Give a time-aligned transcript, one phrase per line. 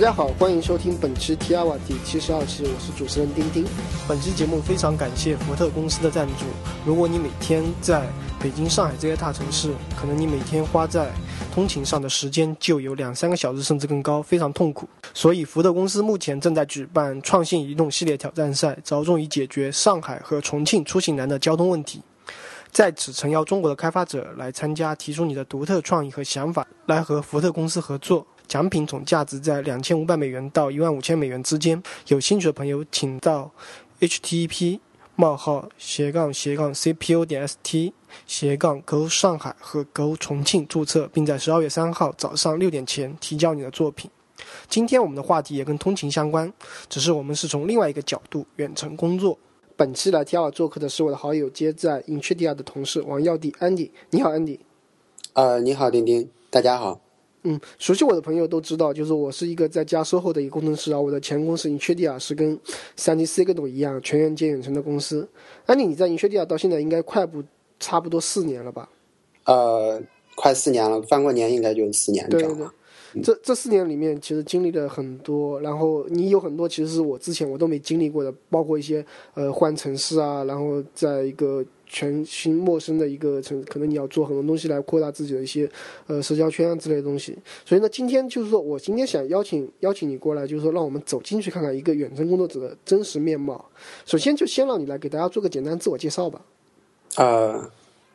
[0.00, 3.66] 大家好，欢迎收听本期 T R 瓦第七十二期，我是主持人丁丁。
[4.08, 6.46] 本期节目非常感谢福特公司的赞助。
[6.86, 8.08] 如果你每天在
[8.42, 11.10] 北京、上海这些大城市，可能你每天花在
[11.52, 14.88] 通勤上的时间就有两三个小时，甚至更高，非常痛苦。
[15.12, 22.00] 所以，福特公司目前正在举办创新移动系列挑战赛，着重于解决上海和重庆出行难的交通问题。
[22.72, 28.26] 在此，诚邀中国的开发者来参加，提出你的独特创意和想法，来和福特公司合作。
[28.50, 31.80] 奖品总价值在两千五百美元到一万五千美元之间。
[32.08, 33.48] 有兴趣的朋友，请到
[34.00, 34.80] http:
[35.14, 37.92] 冒号斜杠斜杠 cpo 点 st
[38.26, 44.10] 斜杠 go 上海和 go 重庆注册，并在十二月三号早上六点前提交你的作品。
[44.68, 46.52] 今天我们的话题也跟通勤相关，
[46.88, 49.38] 只是我们是从另外一个角度远程工作。
[49.76, 53.92] 本期来 T 二做客的是我的好友，接在 Intridia 的同事王耀弟 Andy。
[54.10, 54.58] 你好，Andy。
[55.34, 57.00] 呃，你好，丁丁，大家好。
[57.42, 61.00] 嗯，熟悉我的朋友都知道，就是我是一个在家售后的一个工程师啊。
[61.00, 62.58] 我的前公司 Intridia 是跟
[62.96, 65.26] 三 D Signal 一样全员接远程的公司。
[65.64, 67.42] 安妮，你在 Intridia 到现在应该快不
[67.78, 68.88] 差不多四年了吧？
[69.46, 70.02] 呃，
[70.34, 81.64] 快四年了，翻过年应该就是四年对对对，这这四年里面其实经历了很多，然后你有很多其实是我之前我都没经历过的，包括一些呃换城市啊，然后在一个。
[81.92, 85.68] 全新陌生的一个城，可能你要做很多东西来扩大自己的一些
[86.06, 87.36] 呃社交圈啊之类的东西。
[87.66, 93.62] 所以呢，今天就是说我今天想邀请邀请你过来，就是说让我们走进去看看一个远程工作者的真实面貌。
[94.06, 96.40] 首先就先让你来给大家做个简单自我介绍吧。
[97.16, 97.70] 呃。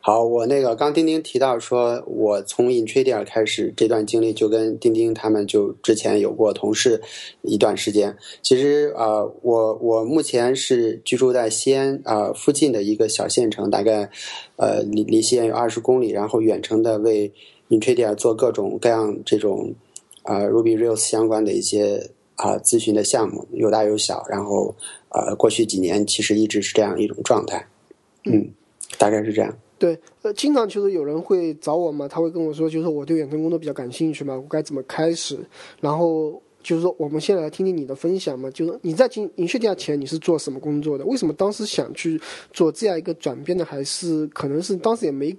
[0.06, 7.02] 好，我那个刚丁丁提到说，我从 Intridia 开始这段经历，就跟丁丁他们就之前有过同事
[7.42, 8.16] 一段时间。
[8.40, 14.08] 其实呃，我我目前是居住在西安啊附近的一个小县城，大概
[14.54, 17.32] 呃离离西安有二十公里，然后远程的为
[17.68, 19.74] Intridia 做各种各样这种
[20.22, 24.24] 啊 Ruby Rails 相关的一些啊咨询的项目，有大有小。
[24.30, 24.72] 然后
[25.08, 27.66] 呃，过去几年其实一直是这样一种状态，
[28.26, 28.48] 嗯，
[28.98, 29.52] 大概是这样。
[29.78, 35.38] 对，呃，经常就是有人会找我嘛，他会跟我说，就是我对远程工作比较感兴趣嘛，我该怎么开始？
[35.82, 41.04] 然后就是说，我们先来听听你的分享嘛，就是你在进银雀地下前你是做什么工作的？
[41.04, 42.18] 为什么当时想去
[42.54, 43.66] 做这样一个转变呢？
[43.66, 45.36] 还是可能是当时也没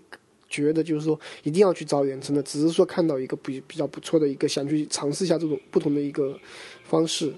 [0.48, 6.38] 觉得就是说一定要去找远程的，只是说看到一个比比较不错的一个，想去尝试一下这种不同的一个
[6.84, 7.34] 方式。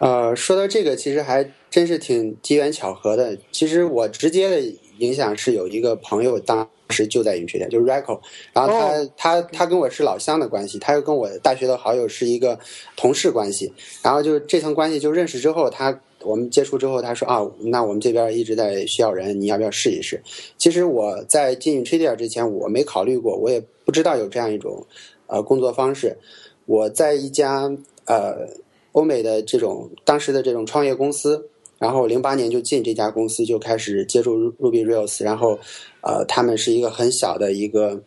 [0.00, 3.38] 呃，说到这个，其实还真是挺机缘巧合的。
[3.50, 4.78] 其实我直接的。
[4.98, 8.20] 影响是有一个朋友当时就在云学店，就是 Rico，
[8.52, 12.58] 然后他他他跟我是老乡的关系，他又跟我大学的好友是一个
[12.96, 20.22] 同事关系，然后就这层关系就认识之后，他我们接触之后，他说啊，那我们这边一直在需要人，你要不要试一试？
[20.56, 24.86] 其实我在进 Trader 之前，我没考虑过，我也不知道有这样一种
[25.26, 26.16] 呃工作方式。
[26.64, 27.70] 我在一家
[28.06, 28.48] 呃
[28.92, 31.48] 欧美的这种当时的这种创业公司。
[31.78, 35.22] 然后零八年就进这家公司，就开始接触 Ruby Rails。
[35.22, 35.58] 然后，
[36.00, 38.00] 呃，他们是一个很小的一个，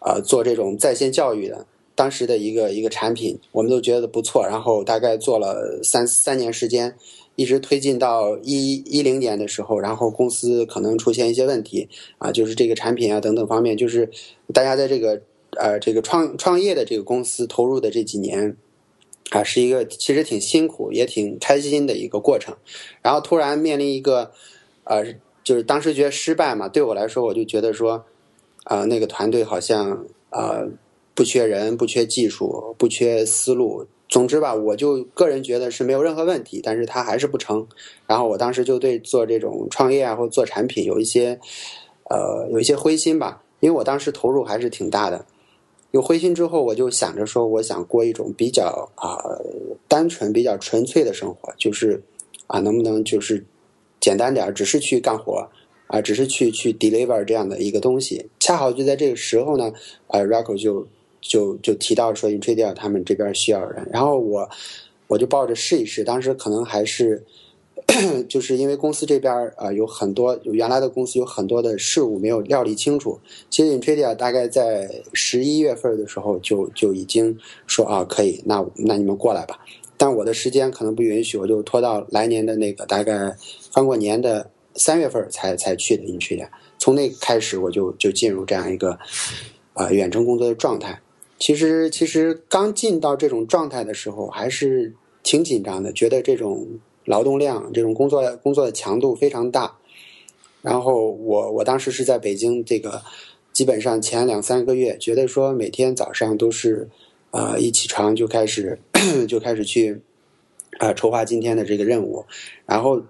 [0.00, 4.44] 呃，做这种在线教育的，当时的一个一个产品，我们都觉得不错。
[4.44, 6.96] 然后大概做了三三年时间，
[7.36, 11.88] 一直推进到一一零年的时候，然后公司可能出现一些问题
[12.18, 14.10] 啊，就是这个产品啊等等方面，就是
[14.52, 15.22] 大家在这个
[15.56, 18.56] 呃这个创创业的这个公司投入的这几年。
[19.32, 22.54] 啊，是一个其实挺辛苦也挺开心的一个过程，
[23.00, 24.30] 然后突然面临一个，
[24.84, 25.02] 呃，
[25.42, 26.68] 就是当时觉得失败嘛。
[26.68, 28.04] 对我来说，我就觉得说，
[28.64, 30.62] 啊，那个团队好像啊
[31.14, 33.86] 不缺人，不缺技术，不缺思路。
[34.10, 37.66] 总之吧，我就个人觉得是没有任何问题，但是他还是不成。
[38.06, 41.40] 然后我当时就对做这种创业啊，或做产品有一些，
[42.10, 45.24] 呃，有一些灰心吧，因为我当时投入还是挺大的。
[45.92, 49.16] 有灰心之后，我就想着说，我想过一种比较啊
[49.86, 52.02] 单纯、比较纯粹的生活，就是
[52.48, 53.44] 啊，能不能就是
[54.00, 55.48] 简单点，只是去干活
[55.86, 58.26] 啊，只是去去 deliver 这样的一个东西。
[58.40, 59.72] 恰好就在这个时候呢，
[60.08, 60.86] 呃 r a c o 就
[61.20, 64.48] 就就提到说 i n t r a d i a 他们这边需要人，然后我
[65.06, 67.22] 我就抱着试一试，当时可能还是。
[68.28, 73.18] 就是因为公司这边啊有很多，原来的公司有很多的事务没有料理清楚。
[73.50, 79.58] 其实 Intridia 大概在十一月份的时候就就已经说啊可以，那那你们过来吧。
[79.96, 83.36] 但我的时间可能不允许，我就拖到来年的那个大概
[83.70, 86.48] 翻过年的三月份才才去的 Intridia。
[86.78, 88.98] 从那开始我就就进入这样一个
[89.74, 91.00] 啊远程工作的状态。
[91.38, 96.66] 其实其实刚进到这种状态的时候还是挺紧张的，觉得这种。
[97.04, 99.76] 劳动量这种工作工作的强度非常大，
[100.60, 103.02] 然后我我当时是在北京，这个
[103.52, 106.88] 基本上前两三个月觉得说每天早上都是，
[107.32, 108.78] 呃一起床就开始
[109.28, 110.00] 就开始去
[110.78, 112.24] 啊筹划今天的这个任务，
[112.66, 113.02] 然后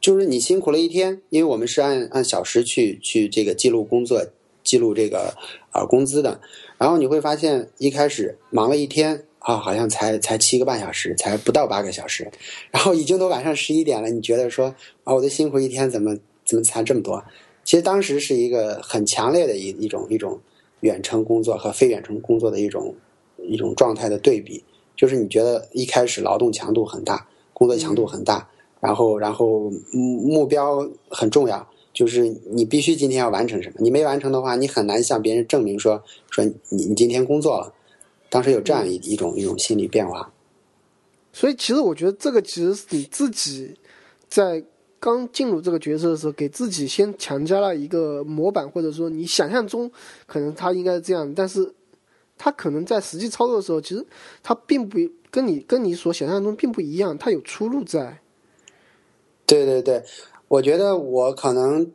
[0.00, 4.24] 就是你辛苦了一天，因为我们是按按小时去去这个记录工作、
[4.62, 5.34] 记录这个
[5.70, 6.40] 啊工资的，
[6.78, 12.30] 然后你会发现一开始忙了一天啊，好像才才七个半小时，才不到八个小时，
[12.70, 14.74] 然后已经都晚上十一点了，你觉得说
[15.04, 17.22] 啊，我的辛苦一天怎么怎么才这么多？
[17.62, 20.40] 其实当时是一个很强烈的一一种一种
[20.80, 22.94] 远程工作和非远程工作的一种
[23.36, 24.64] 一种状态的对比，
[24.96, 28.48] 就是你觉得一开始劳动强度很大，工作强度很大，
[28.80, 37.74] 然后然后目目标很重要，就是你必须今天要完成什么，你没完成的话，你很难向别人证明说说你你今天工作了。
[38.34, 40.32] 当时有这样一一种一种心理变化。
[41.32, 43.78] 所以其实我觉得这个其实是你自己
[44.28, 44.64] 在。
[45.00, 49.92] 刚进入这个角色的时候，给自己先强加了一个模板，或者说你想象中
[50.24, 51.74] 可能他应该是这样，但是
[52.38, 54.02] 他可能在实际操作的时候，其实
[54.42, 54.98] 他并不
[55.30, 58.22] 跟你跟你所想象中并不一样，他有出入在。
[59.44, 60.02] 对对对，
[60.48, 61.92] 我觉得我可能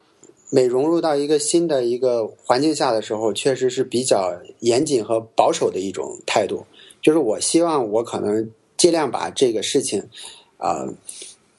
[0.49, 6.65] 每融入到一个新的一个环境下的时候，确实是比较严谨和保守的一种态度，
[7.01, 10.09] 就是我希望我可能尽量把这个事情
[10.57, 10.87] 啊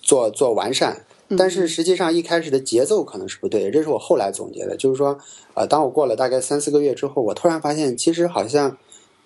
[0.00, 1.04] 做做完善。
[1.38, 4.76] 但是实际上一开始的节奏可能是不对的，这是我后来总结的。
[4.76, 5.16] 就是说，
[5.54, 8.76] 呃，当我过了大概三四个月之后，我突然发现，其实好像，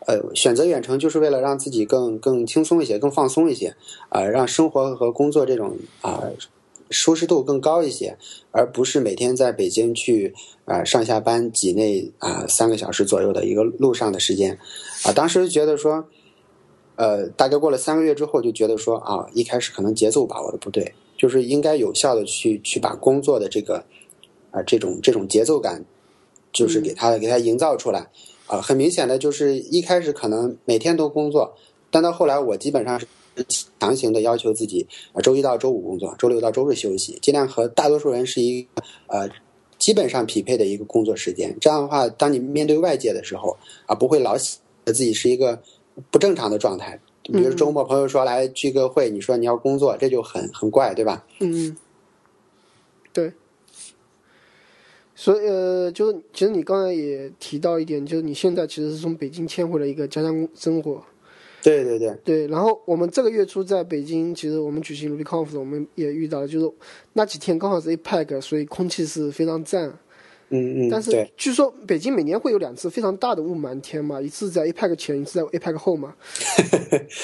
[0.06, 3.75] 呃，选择远程就是为了让自己更更轻松一些，更放松一些，
[4.11, 6.25] 啊，让生活和工作这种啊
[6.91, 8.17] 舒适度更高一些，
[8.51, 10.35] 而不是每天在北京去
[10.65, 14.59] 啊上下班挤那啊三个小时左右的一个路上的时间，
[15.05, 16.07] 啊，当时觉得说，
[16.97, 20.95] 呃，大概过了三个月之后，就觉得说啊，一开始可能节奏把握的不对。
[21.17, 23.85] 就是应该有效的去去把工作的这个
[24.51, 25.85] 啊这种这种节奏感，
[26.53, 28.11] 就是给他给他营造出来
[28.49, 28.61] 啊。
[28.61, 31.55] 很明显的就是一开始可能每天都工作，
[31.89, 33.07] 但到后来我基本上是
[33.79, 38.69] 强行的要求自己啊周一到周五工作，周六到周日休息，尽量和大多数人是一个
[39.09, 39.29] 呃
[39.79, 41.57] 基本上匹配的一个工作时间。
[41.61, 45.61] 这样的话，当你面对外界的时候啊，不会老觉得自己是一个
[46.11, 47.01] 不正常的状态。
[47.25, 51.25] 比如周末朋友说来聚个会，你说你要工作，这就很很怪，对吧？
[51.41, 51.77] 嗯，
[53.13, 53.33] 对。
[55.15, 61.03] 所以呃，就是其实你刚才也提到一点，就是你现在其实是从北京迁回了一个家乡生活。
[61.64, 62.14] 对对对。
[62.22, 66.70] 对，然后我们这个月初在北京，其实我们举行 RubyConf，我们也遇到了，就是
[67.14, 69.88] 那几天刚好是 APEC，所以空气是非常赞。
[70.50, 76.14] 嗯嗯，但是据说北京每年会有两次非常大的雾霾天嘛，一次在 APEC 前，一次在 APEC 后嘛。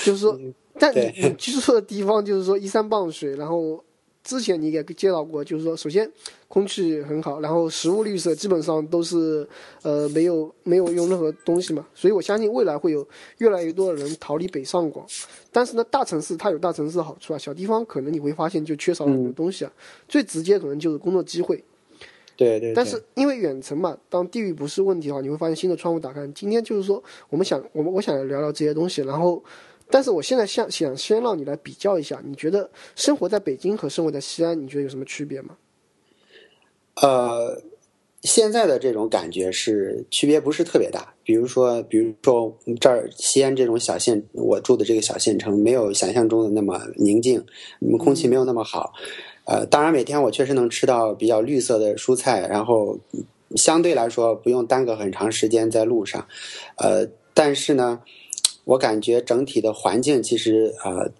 [0.05, 0.41] 就是说，
[0.81, 3.85] 但你你居住的地方就是说依山傍水，然后
[4.23, 6.11] 之前你也介绍过，就是说首先
[6.47, 9.49] 空气很好，然后食物绿色，基本上都是
[9.83, 13.07] 呃没有没有用任何东西嘛，所以我相信未来会有
[13.39, 15.07] 越来越多的人逃离北上广。
[15.51, 19.73] 但是呢，大城市它有大城市的好处啊，小地方可能你会发现就缺少很多东西啊，
[20.09, 21.63] 最直接可能就是工作机会。
[22.37, 26.27] 对对，但是因为远程嘛，当地域不是问题的话，你会发现新的窗户打开。
[26.29, 29.03] 今天就是说，我们想，我们我想聊聊这些东西。
[29.03, 29.45] 然后，
[29.91, 35.57] 但是我现在想想先让你来比较一下，你觉得生活在北京和生活在西安，你觉得有什么区别吗？
[37.03, 37.63] 呃，
[38.23, 41.15] 现在的这种感觉是区别不是特别大。
[41.25, 47.45] 比如说，比如说这儿西安这种小县，我住的这个小县城没有想象中的那么宁静，
[47.99, 48.93] 空气没有那么好。
[49.45, 52.99] 呃，当然每天我确实能吃到比较绿色的蔬菜，然后
[53.57, 56.27] 相对来说不用耽搁很长时间在路上，
[56.77, 58.01] 呃，但是呢，
[58.65, 61.11] 我感觉整体的环境其实呃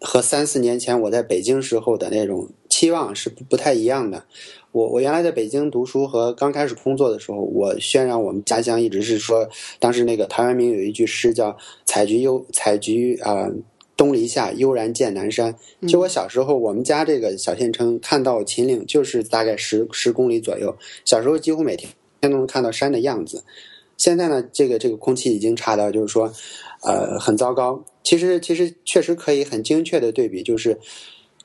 [0.00, 4.24] 和三四年前我在北京时候的那种期望是不不太一样的。
[4.72, 9.48] 我我原来在北京读书和刚开始工作的时候，我渲染我们家乡一直是说，
[9.78, 13.50] 当时那个陶渊明有一句诗叫“采菊悠采菊啊”。
[13.96, 15.54] 东篱下，悠然见南山。
[15.88, 20.76] 就我小时候，我们家这个小县城看到秦岭就是大概十十公里左右。
[21.06, 23.42] 小时候几乎每天都能看到山的样子。
[23.96, 26.32] 现在呢，这个这个空气已经差到就是说，
[26.82, 27.84] 呃，很糟糕。
[28.02, 30.78] 其实其实确实可以很精确的对比，就是，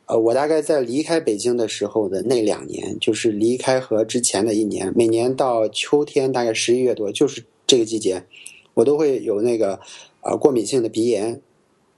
[0.05, 8.23] 呃，我大概在离开北京的时候的那两年，就是离开和之前的一年，每年到秋天大概十一月多，就是这个季节，
[8.75, 9.79] 我都会有那个
[10.21, 11.41] 呃过敏性的鼻炎。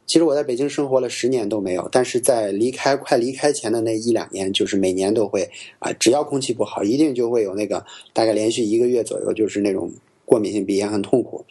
[0.06, 9.92] 其实我在北京生活了十年都没有，但是在离开快离开前的那一两年，就是每年都会啊，只要空气不好，一定就会有那个大概连续一个月左右，就是那种
[10.34, 11.46] 过敏性鼻炎，很痛苦。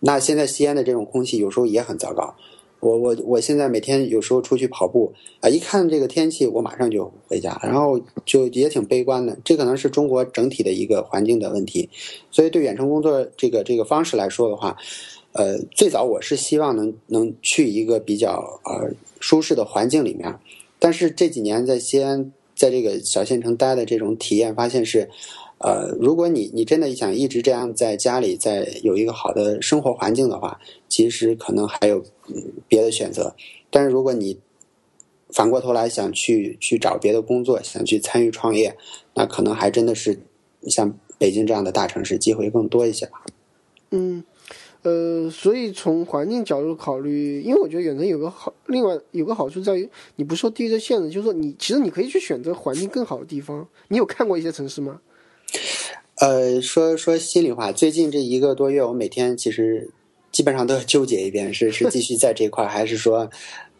[0.00, 2.34] 那现在西安的这种空气有时候也很糟糕。
[2.80, 5.12] 我我我现在每天有时候出去跑步
[5.42, 9.36] 啊，一看这个天气，我马上就回家，然后就也挺悲观的。
[9.44, 11.90] 这可能是中国整体的一个环境的问题。
[12.30, 14.78] 所以对远程工作这个这个方式来说的话。
[15.34, 20.34] 呃，最早我是希望能能去一个比较呃舒适的环境里面，
[20.78, 25.08] 但是这几年在西安，在这个小县城待的这种体验，发现是，
[25.62, 32.04] 呃，如果你你真的想一直这样在家里在有一个好的生活环境的话，其实可能还有
[32.68, 33.34] 别的选择。
[33.70, 34.38] 但是如果你
[35.30, 38.76] 反过头来想去去找别的工作，想去参与创业，
[39.14, 40.18] 那可能还真的是
[40.64, 43.24] 像北京这样的大城市机会更多一些吧。
[43.90, 44.24] 嗯。
[44.82, 53.64] 呃，所以从环境角度考虑，因为我觉得远程有个好，另外有个好处在于，你不受地域的限制，就是说你其实你可以去选择环境更好的地方。
[53.86, 55.00] 你有看过一些城市吗？
[56.16, 59.90] 呃，说说心里话，最近这一个多月，我每天其实
[60.30, 63.30] 基本上都要纠结一遍，是是继续在这块，还是说。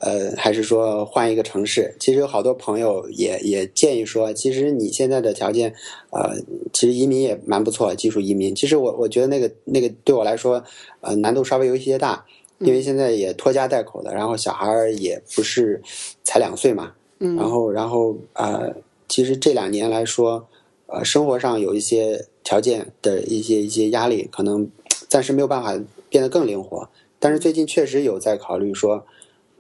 [0.04, 1.94] 呃，还是说换一个城市？
[2.00, 5.72] 其实有好多朋友也也建议说，其实你现在的条件，
[6.10, 6.34] 呃，
[6.72, 8.52] 其实移民也蛮不错，技术移民。
[8.52, 10.60] 其实我我觉得那个那个对我来说，
[11.02, 12.26] 呃，难度稍微有一些大，
[12.58, 15.80] 因为现在也拖家带口的，然后小孩儿也不是
[16.24, 18.74] 才两岁嘛，嗯，然后然后呃，
[19.06, 20.44] 其实这两年来说，
[20.92, 24.70] 呃，生活上有一些条件的一些一些压力，可能
[25.08, 26.88] 暂时没有办法变得更灵活。
[27.18, 29.06] 但是最近确实有在考虑说。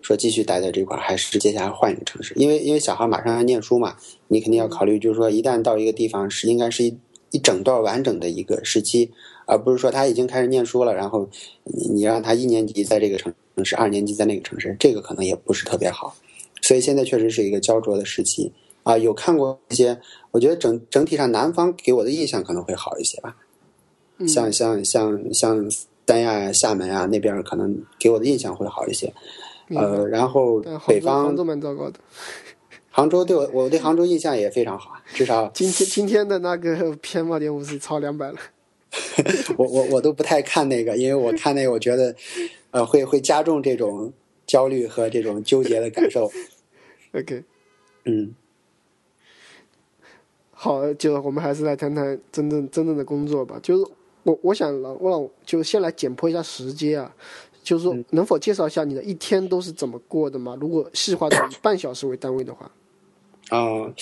[0.04, 2.34] 说继续待在这块儿，还是接下来换一个城市？
[2.34, 3.96] 因为因为小孩马上要念书嘛，
[4.26, 6.98] 你肯定要考虑，就是说一旦到一个地方，是应该是一
[7.30, 9.12] 一整段完整的一个时期，
[9.46, 11.28] 而不是说他已经开始念书了，然后
[11.62, 13.32] 你你让他一年级在这个城
[13.64, 16.16] 市，二年级在那个城市，这个可能也不是特别好。
[16.62, 18.96] 所以现在确实是一个焦灼的时期啊。
[18.98, 23.36] 有看过一些，我觉得整整体上南方给我的印象可能会好一些吧，
[24.26, 25.70] 像像像像
[26.06, 29.12] 三亚呀、厦门啊那边，可能给我的印象会好一些。
[29.68, 31.98] 呃，然后北方杭州蛮糟糕的。
[32.90, 38.38] 杭州对我，我对杭州印象也非常好，至少 今天今天的那个 PM 二点五是超两百了。
[39.56, 42.14] 我我我都不太看那个，因为我看那个，我觉得
[42.70, 44.12] 呃会会加重这种
[44.46, 46.30] 焦虑和这种纠结的感受。
[47.16, 47.42] OK，
[48.04, 48.34] 嗯，
[50.64, 53.58] 好，就我们还是来谈谈真正真正的工作吧。
[53.60, 53.84] 就是
[54.22, 57.12] 我我想让我让就先来简破一下时间啊。
[57.64, 60.56] 就是说，能否介绍一下你的一天都是怎么过的吗？
[60.60, 62.70] 如果细化到以半小时为单位的话。
[63.48, 63.92] 啊，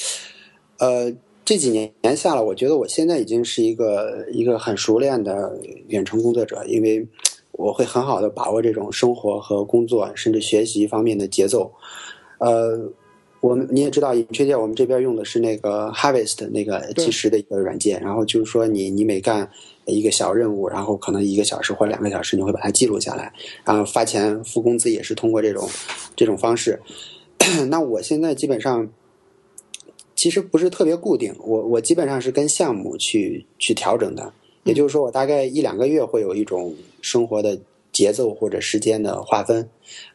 [0.81, 1.11] 呃，
[1.47, 7.09] 这几年年下来，我觉得我现在已经是一个一个很熟练的远程工作者，因为
[7.52, 11.73] 我会很好的把握这种生活和工作，甚至学习方面的节奏。
[12.37, 12.90] 呃，
[13.40, 19.50] 我们你也知道，确切我们这边用的是那个 Harvest 那个计时的一个软件，然后就是说，你你每干。
[19.87, 23.32] 一个小任务，然后可能一个小时或两个小时，你会把它记录下来，
[23.64, 25.68] 然后发钱付工资也是通过这种
[26.14, 26.78] 这种方式。
[27.68, 28.88] 那我现在基本上
[30.14, 34.32] 其实不是特别固定，我我基本上是跟项目去去调整的，
[34.62, 37.59] 也就是说，我大概一两个月会有一种生活的
[37.92, 39.68] 节奏或者时间的划分，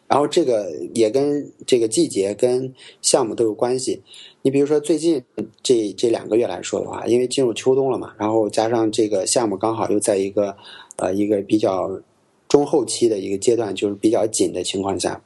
[0.07, 4.01] 然后这个也跟这个季节跟项目都有关系。
[4.41, 5.23] 你比如说最近
[5.63, 10.55] 这这两个月来说的话，因为进入秋冬了嘛，然后加上这个项目刚好又在一个
[10.97, 11.99] 呃一个比较
[12.47, 15.21] 中后期的一个阶段，就是比较紧的情况下，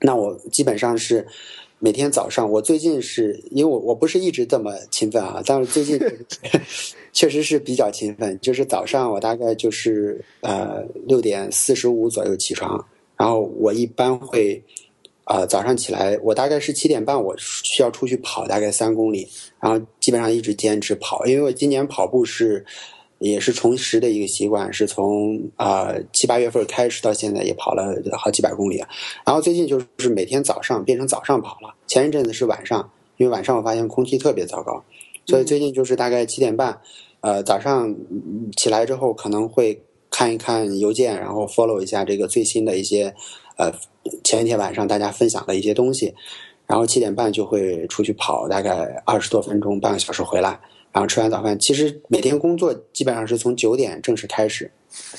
[0.00, 1.26] 那我基本上是
[1.78, 6.00] 每天早上，我最近是因为我我不是一直这么勤奋啊，但是最近
[7.18, 14.62] 确实是比较勤奋，就是早上我大概就是呃六点四十五左右起床，然后我一般会。
[15.30, 19.28] 呃，早上起来，我大概是七点半，我需要出去跑大概三公里，
[19.60, 22.64] 然后基本上一直坚持跑，因为我今年跑步是
[23.18, 28.82] 也是重拾的一个习惯，是从啊七八月份开始到现在也跑了好几百公里，
[29.26, 34.82] 然后最近就是每天早上变成早上跑了，前一阵子是晚上，因为晚上我发现空气特别糟糕，
[35.26, 36.80] 所以最近就是大概七点半，
[37.20, 37.94] 呃早上
[38.56, 43.14] 起来之后可能会看一看邮件，然后 follow 一下这个最新的一些。
[43.60, 43.72] 呃，
[44.22, 46.14] 前一天晚上大家分享的一些东西，
[46.64, 50.50] 然后七点半就会出去跑，大概二十多分钟，半个小时回来，
[50.92, 51.58] 然后吃完早饭。
[51.58, 54.70] 其实每天工作基本上是从九点正式开始，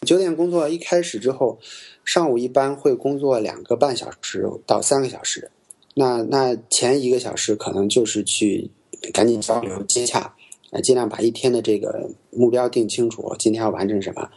[0.05, 1.59] 九点工作一开始之后，
[2.05, 5.51] 上午一般会工作两个半小时到三个小时。
[5.93, 8.71] 那那前一个小时可能就是去
[9.11, 10.33] 赶紧交流接洽，
[10.71, 14.29] 呃，尽量把一天的这个目标定清楚，今天要完成什么。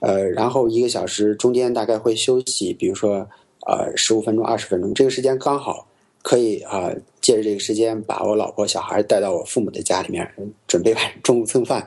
[0.00, 3.26] 呃，然后一个小时中间大概会休息，比如说
[3.66, 5.86] 呃十五分钟、二十分钟，这个时间刚好
[6.22, 6.90] 可以啊，
[7.20, 10.26] 借着这个时间把我老婆、小孩带到我父母的家里面，
[10.66, 11.86] 准备晚中午蹭饭。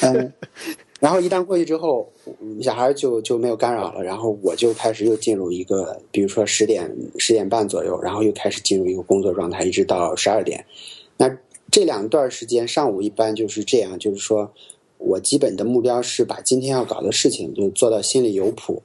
[0.00, 0.32] 嗯，
[0.98, 2.10] 然后一旦过去之后，
[2.62, 10.64] 小孩就就没有干扰了，然后我就开始又进入一个，比如说十点、十点半左右，然后又开始进入一个工作状态，一直到十二点。
[11.16, 11.28] 那
[11.72, 14.52] 这两段时间，上午一般就是这样，就是说。
[15.04, 18.80] 我基本的目标是把今天要搞的事情就做到心里有谱，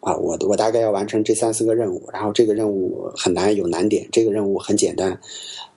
[0.00, 5.18] 啊，我我大概要完成这三四个任务，然后这个任务很难有难点，这个任务很简单，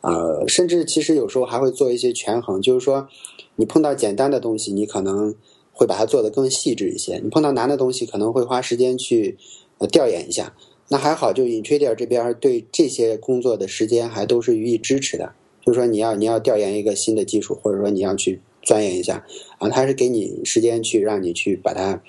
[0.01, 3.07] 呃，甚至其实有时候还会做一些权衡，就是说
[3.55, 5.33] 你碰到简单的东西，你可能
[5.71, 9.37] 会把它做得更细致一些；你碰到难的东西，可能会花时间去
[9.77, 10.53] 呃调研一下。
[10.89, 15.31] 那还好，就 Intrader 这边对这些工作的时间还都是予以支持的。
[15.67, 19.24] 就是说你要你要调研一个新的技术，或者说你要去钻研一下
[19.59, 22.01] 啊，他是给你时间去让你去把它。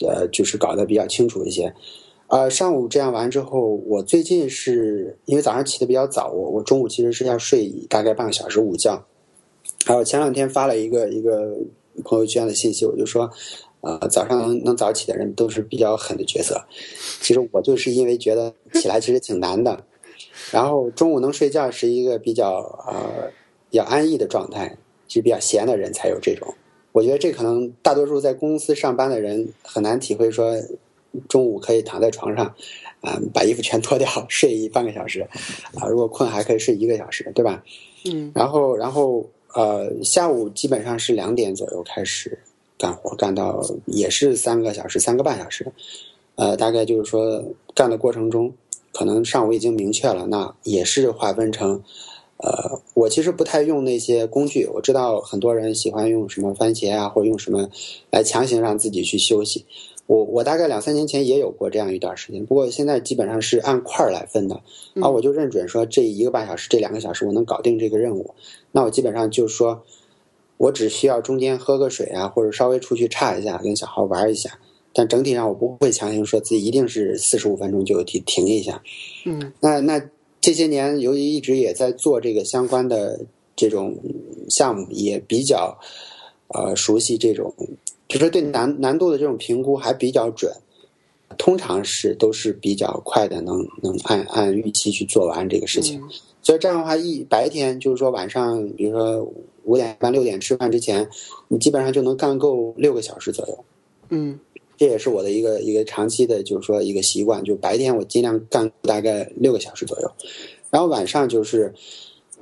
[0.00, 1.74] 呃，就是搞得比较清楚一些。
[2.28, 9.04] 呃，上午这样完之后，我最近是因为早上起的比较早，我我中午其实是要睡大概半个小时午觉。
[9.84, 11.58] 还有前两天发了一个一个
[12.02, 13.30] 朋友圈的信息，我就说，
[13.82, 16.58] 呃，早上能能早起的人都是比较狠的角色。
[17.20, 19.84] 其实我就是因为觉得起来其实挺难的，
[20.52, 23.30] 然后中午能睡觉是一个比较呃
[23.70, 24.76] 比较安逸的状态，
[25.08, 26.54] 其实比较闲的人才有这种。
[26.92, 30.54] 我觉得这可能大多数在公司上班的人很难体会，说
[31.28, 32.46] 中午可以躺在床上，
[33.02, 35.20] 啊，把衣服全脱掉睡一半个小时，
[35.74, 37.62] 啊，如果困还可以睡一个小时，对吧？
[38.04, 38.32] 嗯。
[38.34, 42.38] 然后，然后，呃，下午基本上是两点左右开始
[42.78, 45.70] 干活，干到也是三个小时、三个半小时，
[46.36, 48.52] 呃，大概就是说干的过程中，
[48.96, 51.82] 可能上午已经明确了，那也是划分成。
[52.38, 54.66] 呃，我其实不太用那些工具。
[54.72, 57.68] 我知道很多人喜欢用什么番茄啊，或者用什么
[58.10, 59.66] 来强行让自己去休息。
[60.06, 64.62] 我我大概两三年前也有过这样一段时间，不过现在基本上是按块儿来分的。
[65.02, 68.34] 啊，我就认准说这一个半小时、这两个小时我能搞定这个任务，
[68.72, 69.82] 那我基本上就是说，
[70.56, 74.58] 我只需要中间喝个水啊，或者稍微出去岔一下，跟小孩玩一下。
[74.96, 78.82] 但整体上我不会强行说自己一定是四十五分钟就停停一下。
[79.26, 80.02] 嗯，那那。
[80.38, 83.18] 这些年，由于一直也在做这个相关的
[83.56, 83.96] 这种
[84.48, 85.76] 项目，也比较
[86.54, 87.52] 呃熟悉这种，
[88.06, 90.52] 就是对难难度的这种评估还比较准，
[91.36, 96.00] 通常是都是比较快的，能能按按预期去做完这个事情。
[96.42, 99.28] 所以这样的话，一白天就是说晚上，比如说
[99.64, 101.08] 五点半六点吃饭之前，
[101.48, 103.64] 你基本上就能干够六个小时左右。
[104.10, 104.38] 嗯。
[104.76, 110.10] 这也是我的一个一个长期的，就是说一个习惯，就白天我尽量干大概六个小时左右，
[110.70, 111.72] 然后晚上就是，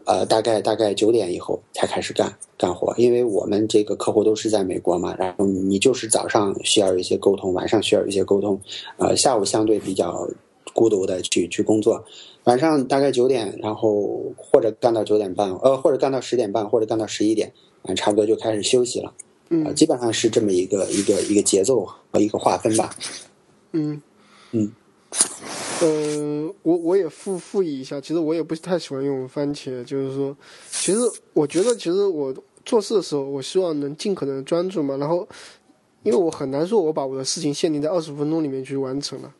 [0.05, 8.61] 呃，大概大概九点以后才开始干干活，因为我们这个客户都是在美国嘛，然后你就是早上需要一些沟通，晚上需要一些沟通，
[8.99, 10.29] 呃，下午相对比较
[10.73, 12.05] 孤独的去去工作，
[12.45, 19.13] 晚上大概九点，然后或者干到九点半，呃，或者干到十点半，或者干到十一点，啊，差不多就开始休息了。
[19.63, 22.95] 嗯，基本上是这么一个一个一个节奏和一个划分吧。
[23.73, 24.01] 嗯
[24.53, 24.73] 嗯，
[25.81, 30.37] 呃，我我也复复议一下，其实我也不太喜欢用番茄，就是说，
[30.71, 30.99] 其实
[31.33, 34.97] 我觉得，其实我做事的时候，我希望能尽可能专注嘛。
[34.97, 35.29] 然后，
[36.03, 39.35] 因为我很难说我把我的事情限定在二十分钟里面去完成了。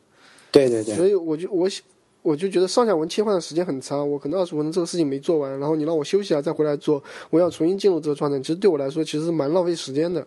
[0.51, 0.95] 对对对。
[0.95, 1.81] 所以我就我想。
[2.25, 10.25] 我就觉得上下文切换的时间很长，我可能二十分钟这个事情没做完，然后你让我休息啊再回来做，我要重新进入这个状态，其实对我来说其实蛮浪费时间的。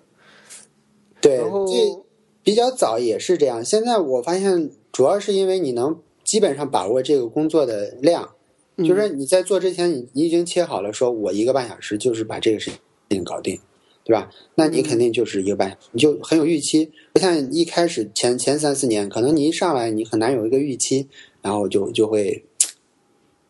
[1.20, 1.66] 对，然后
[2.44, 3.64] 比较早也是这样。
[3.64, 8.30] 现在我发现主要是因为你能基本上把握这个工作的量，
[8.76, 12.70] 就是你在做之前你你已经切好了，说我一个半小时就是把这个事
[13.11, 13.58] 情搞定，
[14.04, 14.30] 对吧？
[14.54, 16.92] 那你肯定就是一个半，你就很有预期。
[17.12, 21.08] 不像一开始前前三四年，可能你一上来你很难有一个预期。
[21.42, 22.44] 然后就就会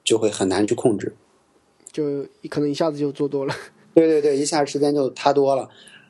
[0.04, 1.14] 就会很难去控制，
[1.90, 3.54] 就可能一下子就做多了。
[3.94, 5.68] 对对对，一下时间就塌多了，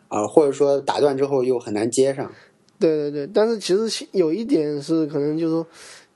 [0.08, 2.30] 啊，或者说打断之后又很难接上。
[2.78, 5.66] 对对对，但是其实有一点是可能就是说，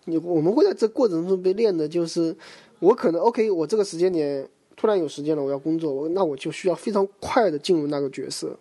[0.04, 2.36] 你我们会在这过程中被练的，就是
[2.78, 4.46] 我可能 OK，我这个时间点
[4.76, 8.58] 突然有时间了，我要工作，我那我就需要非常快的进入那个角色。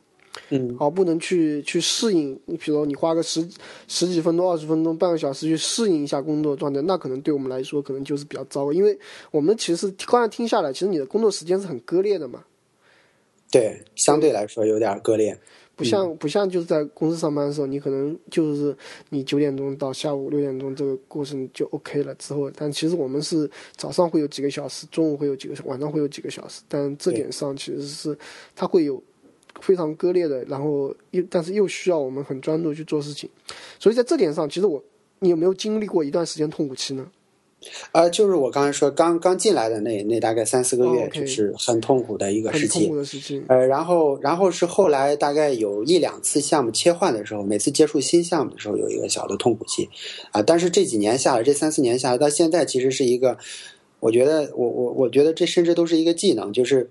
[0.54, 2.38] 嗯，好，不能去去适应。
[2.46, 3.48] 你比如你花个十
[3.88, 8.74] 十几分钟、二十分钟、半个小时去适应一下工作状态，那可能对我们来说可能就是比较糟。
[8.74, 9.00] 因为
[9.32, 12.44] 我们其实刚才听下来，其实你的工作时间是很割裂的嘛。
[13.50, 15.38] 对，相对来说有点割裂。
[15.74, 18.76] 不像不像就是在公司上班的时候，你可能就是
[19.10, 28.18] 你九点钟到下午六点钟这个过程就 OK 了之后，但其实我们是早上会有几个小时，中午会有几个，晚上会有几个小时，但这点上其实是
[28.54, 29.02] 它会有。
[29.62, 33.30] 非常割裂的，然后又但是又需要我们很专注去做事情，
[33.80, 34.84] 所以在这点上，其实我
[35.20, 37.08] 你有没有经历过一段时间痛苦期呢？
[37.92, 42.80] 呃，就是我刚才说刚刚进来的那那大概三四个月，就是很痛苦的一个时期。
[42.80, 43.40] 痛苦的时期。
[43.50, 49.88] 呃，然后然后是后来大概有一两次项目切换的时候，每次接触新项目的时候有一个小的痛苦期，
[50.32, 53.38] 啊，但是这几年下来，这三四年下来到现在，其实是一个，
[54.00, 56.90] 我觉得我我我觉得这甚至都是一个技能，就是。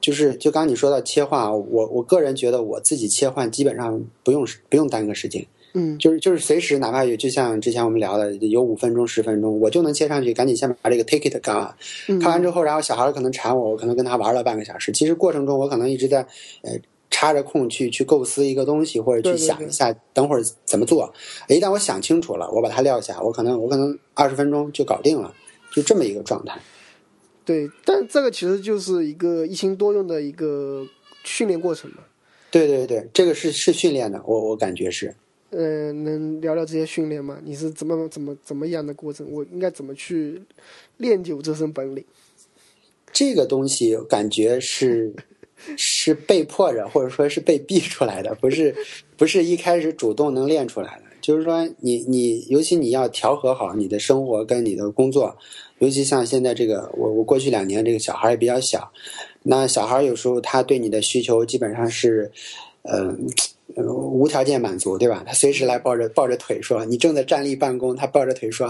[0.00, 11.74] 就是就刚你说到切换，我我个人觉得我自己切换基本上不用不用耽搁时间，嗯，就是就是随时哪怕有，就像之前我们聊的，有五分钟、十分钟，我就能切上去，赶紧先把这个 ticket 干完。
[12.08, 14.92] 嗯看完之后，然后小孩可能缠我，我可能跟他玩了半个小时。
[14.92, 16.20] 其实过程中我可能一直在
[16.62, 16.78] 呃
[17.10, 21.12] 插着空去去构思一个东西，或者去想一下等会儿怎么做。
[21.48, 25.34] 一旦我想清楚了，我把它撂下，我可能我可能二十分钟就搞定了，
[25.74, 26.58] 就这么一个状态。
[27.48, 30.86] 对，但这个其实就是一个一心多用的一个
[31.24, 31.96] 训练过程嘛。
[32.50, 35.14] 对对对，这个是是训练的，我我感觉是。
[35.48, 37.40] 呃，能聊聊这些训练吗？
[37.42, 39.26] 你是怎么怎么怎么样的过程？
[39.30, 40.42] 我应该怎么去
[40.98, 42.04] 练就这身本领？
[43.14, 45.10] 这个东西感觉是
[45.78, 48.76] 是被迫着，或者说是被逼出来的，不是
[49.16, 51.04] 不是一开始主动能练出来的。
[51.22, 55.36] 就是说你，你尤其你要调和好你的生活跟你的工作，
[55.78, 58.90] 尤其像现在这个，我我过去两年这个小孩也比较小，
[59.42, 62.30] 那小孩有时候他对你的需求基本上是，
[62.82, 63.26] 嗯、
[63.76, 65.22] 呃，无条件满足，对吧？
[65.26, 68.66] 他随时来抱着抱着腿说，你正在站立办公，他抱着腿说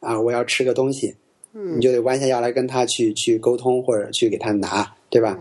[0.00, 1.14] 啊，我要吃个东西，
[1.52, 5.38] 你就得弯下腰来跟他去去沟通或者去给他拿，对吧？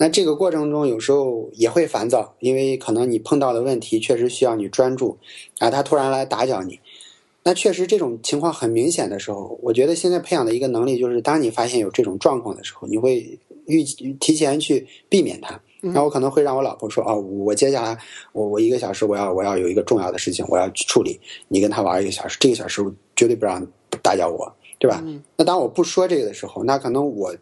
[0.00, 5.18] 那这个过程中有时候也会烦躁，因为可能你碰到的问题确实需要你专注，
[5.58, 6.78] 啊，他突然来打搅你，
[7.48, 13.82] 那确实这种情况很明显的时候，我觉得现在培养的一个能力就是，当你发现有这种状况的时候，你会预
[14.20, 15.58] 提前去避免它。
[15.80, 17.96] 那我可能会让我老婆说，哦，我接下来
[18.34, 22.84] 我我一个小时我要我要有一个重要的事情我要去处理，你跟他玩一个小时，这个小时
[23.16, 23.66] 绝对不让
[24.02, 25.02] 打搅我，对吧？
[25.34, 27.34] 那当我不说这个的时候，那可能我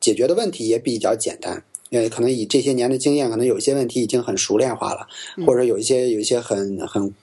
[0.00, 1.62] 解决的问题也比较简单。
[1.90, 5.06] 呃，可能以这些年的经验，可能有些问题已经很熟练化了，
[5.46, 7.14] 或者有一些有一些很很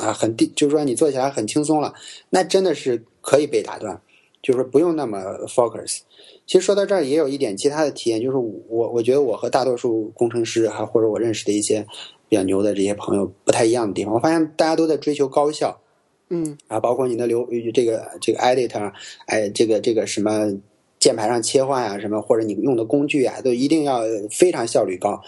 [0.00, 1.94] 啊很低，就是说你做起来很轻松了，
[2.30, 4.00] 那真的是可以被打断，
[4.42, 6.00] 就是说不用那么 focus。
[6.46, 11.86] 其实说到这儿，也有一点其他的体验，就是我我觉得我和大多数工程师还或者我认识的一些
[12.28, 15.80] 比较牛的这些朋友不太一样的地方，我发现大家都在追求高效，
[16.28, 18.92] 嗯啊，包括你的流这个这个 editor，
[19.26, 20.52] 哎，这个这个什么
[20.98, 25.20] 键盘上切换啊，什么或者你用的工具啊，都一定要非常效率高。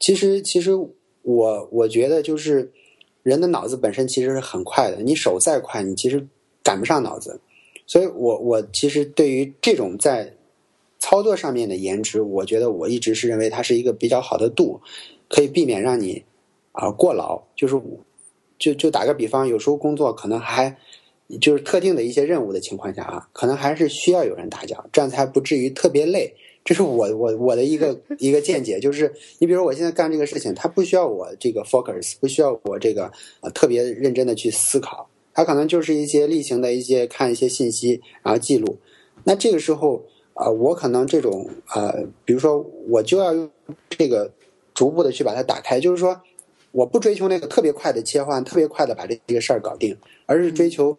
[0.00, 0.72] 其实其实
[1.22, 2.72] 我我觉得就是
[3.24, 6.24] 人的脑子本身其实是很快的，你手再快，你其实
[6.62, 7.40] 赶不上脑子。
[7.86, 10.34] 所以我我其实对于这种在
[10.98, 14.80] 操作上面的延迟，我觉得我一直是认为它是一个比较好的度，
[15.28, 16.22] 可以避免让你
[16.72, 17.42] 啊、过劳。
[17.56, 17.80] 就是
[18.58, 20.76] 就就打个比方，有时候工作可能还
[21.40, 26.34] 就是特定的一些任务的情况下啊，可能还是需要有人打搅，这样才不至于特别累。
[26.64, 38.78] 这是我我我的一个 一个见解，就是你比如我现在干这个事情，它不需要我这个 focus，不需要我这个呃特别认真的去思考，它可能就是一些例行的一些看一些信息，然后记录。
[39.24, 43.50] 那这个时候啊、呃我可能这种呃，比如说我就要用
[43.90, 44.32] 这个
[44.72, 46.18] 逐步的去把它打开，就是说
[46.72, 50.96] 我不追求那个特别快的切换，特别快的把这这个事儿搞定，而是追求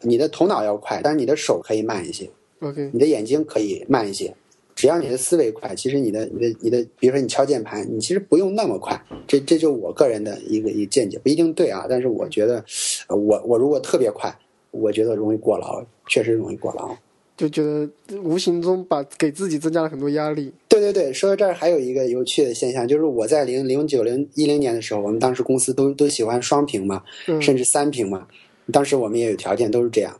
[0.00, 2.30] 你的头脑要快，但是你的手可以慢一些
[2.60, 4.32] ，，OK，你的眼睛可以慢一些。
[4.74, 9.00] 只要你的思维快，其实你的、你的、你的，比如说你敲键盘，你其实不用那么快。
[9.26, 11.86] 这这就我个人的一个一个见解，不一定对啊。
[11.88, 12.64] 但是我觉得，
[13.08, 14.36] 呃我我如果特别快，
[14.70, 16.94] 我觉得容易过劳，确实容易过劳。
[17.36, 17.88] 就觉得
[18.22, 20.52] 无形中把给自己增加了很多压力。
[20.68, 28.26] 对对对，说到这儿还有一个有趣的现象，就是我在零零九零一零年的时候，我们当时公司都都喜欢双屏嘛，嗯甚至三屏嘛。
[28.72, 30.16] 当时我们也有条件，都是这样。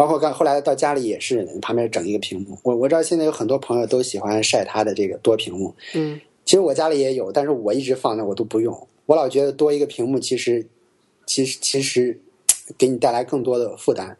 [0.00, 2.56] 包括刚后来到家里也是，旁边整一个屏幕。
[2.62, 8.88] 我我知道现在有很多朋友都喜欢晒他的这个多屏幕，嗯其实我家里也有，但是我一直放那我都不用。
[9.04, 10.66] 我老觉得多一个屏幕，其实
[11.26, 12.18] 其实其 实
[12.78, 14.16] 给你带来更多的负担。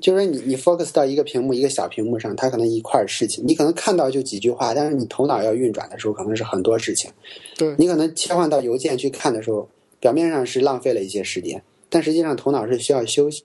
[0.00, 7.08] 就是你你 focus 到一个屏幕一个小屏幕上，它可能一块儿事情，你可能看到就几句话，但是你头脑要运转的时候，可能是很多事情。
[7.56, 9.68] 对，你可能切换到邮件去看的时候，
[10.00, 13.44] 表面上是浪费了一些时间，但实际上头脑是需要休息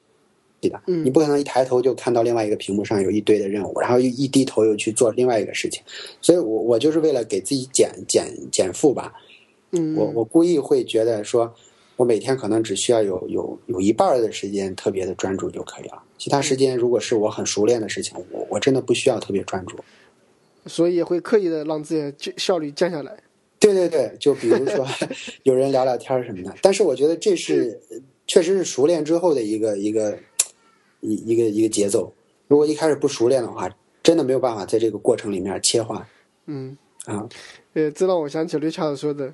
[0.67, 0.81] 的。
[0.87, 5.81] 嗯你不可能一抬头就看到另外一个屏幕上有一堆的任务，然后一低头又去做另外一个事情。
[6.21, 9.13] 所以我我就是为了给自己减减减负吧，
[9.71, 11.53] 嗯，我我故意会觉得说，
[11.95, 19.77] 我每天可能只需要有有有一半儿的时间特别的专注就可以了，其他时间如果是我很熟练的事情，我我真的不需要特别专注。
[20.65, 23.17] 所以也会刻意的让自己的效效率降下来。
[23.59, 24.85] 对对对，就比如说
[25.43, 27.79] 有人聊聊天儿什么的，但是我觉得这是
[28.27, 30.17] 确实是熟练之后的一个一个
[31.01, 32.13] 一一个一个节奏。
[32.47, 33.69] 如果一开始不熟练的话，
[34.01, 36.03] 真的没有办法在这个过程里面切换
[36.47, 37.27] 嗯，啊。
[37.73, 39.33] 呃，这让我想起 Richard 说的，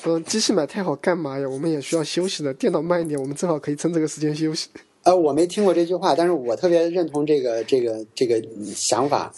[0.00, 1.46] 说机器买太好干嘛呀？
[1.48, 2.54] 我们也需要休息的。
[2.54, 4.70] 电脑慢一点，我们正好可以趁这个时间休息。
[5.04, 9.32] 呃，我没听过这句话，但是我特别认同这个这个这个嗯想法。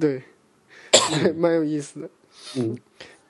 [0.00, 0.22] 对，
[1.10, 2.10] 蛮蛮有意思的。
[2.56, 2.76] 嗯，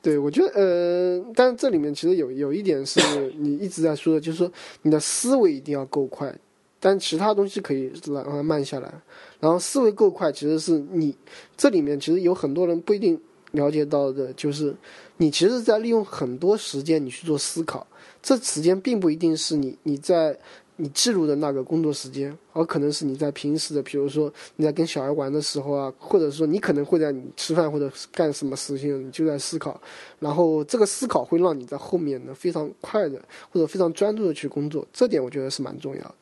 [0.00, 3.00] 对，我觉得呃，但是这里面其实有有一点是
[3.36, 4.50] 你一直在说的，就是说
[4.82, 6.34] 你的思维一定要够快，
[6.80, 8.92] 但其他东西可以让它慢下来。
[9.40, 11.16] 然后思维够快，其实是你
[11.56, 13.20] 这里面其实有很多人不一定
[13.52, 14.74] 了解到的，就是
[15.16, 17.86] 你其实在利用很多时间你去做思考，
[18.22, 20.38] 这时间并不一定是你你在。
[20.80, 29.80] 你记录的那个工作时间，而可能是你在平时的，比如说你在跟小孩玩的时候啊，或者说你可能会在你吃饭或者干什么事情，你就在思考，
[30.20, 36.14] 然后这个思考会让你在后面呢非常快的或者非常专注的去工作，这点我觉得是蛮重要的。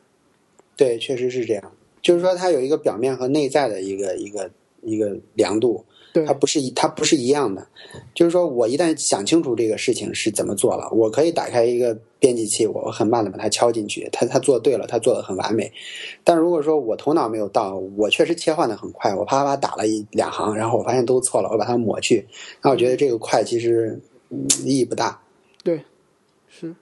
[0.76, 4.50] 对，确实是这样，就是说它有一个表面和内在的一个一个
[4.82, 5.84] 一个量度。
[6.26, 7.66] 它不是一，它不是一样的，
[8.14, 15.70] 就是说我一旦想清楚这个事情是怎么做了，我可以打开一个编辑器，我很慢的把它敲进去，它它做对了，它做的很完美。
[16.24, 22.26] 但如果说我头脑没有到，我确实切换的很快，我啪啪打了一两行，然后我发现都错了，我把它抹去，
[22.62, 24.00] 那我觉得这个快其实
[24.64, 25.20] 意义不大。
[25.62, 25.82] 对，
[26.48, 26.74] 是。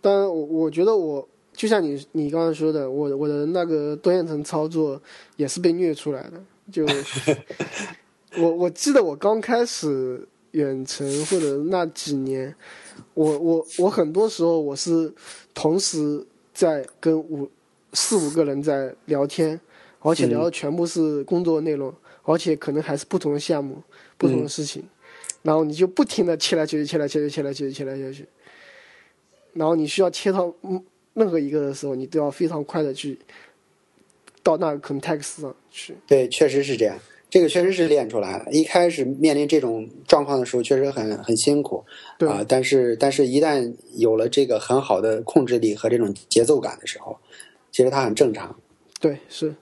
[0.00, 5.00] 但，我我觉得我就像你你刚才说的，我我的那个多线程操作
[5.36, 6.84] 也是被虐出来的，就。
[8.36, 12.52] 我我记得我刚开始远程或者那几年，
[13.14, 15.14] 我我我很多时候我是
[15.54, 17.48] 同时在跟五
[17.92, 19.60] 四五个人在聊天，
[20.00, 23.80] 而且聊的全部是工作内容，而且可能还是不同的项目、
[24.18, 24.82] 不同的事情，
[25.42, 28.26] 然后你就不停的切来切去、切来切去、切来切去、切来切去，
[29.52, 30.52] 然后你需要切到
[31.14, 33.18] 任何一个的时候，你都要非常快的去
[34.42, 35.96] 到那个 context 上去。
[36.06, 36.98] 对，确实是这样。
[37.30, 38.46] 这个确实是练出来了。
[38.52, 41.84] 一开始面临这种状况的时候，确实很很辛苦，
[42.20, 47.18] 啊，但是但是一旦有了这个很好的控制力和这种节奏感的时候，
[47.72, 48.56] 其实它很正常。
[49.00, 49.54] 对，是。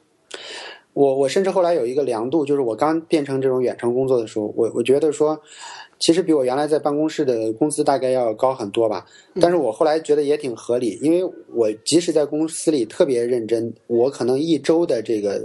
[0.92, 5.40] 我我甚至后来有一个量度，就是我刚变成这种远程工作的时候，我我觉得说，
[6.02, 9.06] 其实比我原来在办公室的工资大概要高很多吧。
[9.40, 11.22] 但是我后来觉得也挺合理，因为
[11.54, 15.40] 我即使在公司里特别认真，我可能一周的这个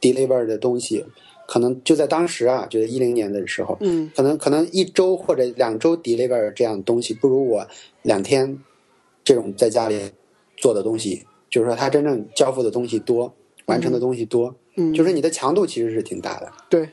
[0.00, 1.04] deliver 的东西。
[1.48, 7.66] 可能就在当时啊，就是一零年的时候，嗯，可能可能一周或者两周 deliver 这样东西，不如我
[8.02, 8.58] 两天
[9.24, 9.98] 这种在家里
[10.58, 13.34] 做的东西，就是说他真正交付的东西多，
[13.64, 16.52] 完成的东西多，嗯，就是你的强度其实是挺大的。
[16.68, 16.86] 对，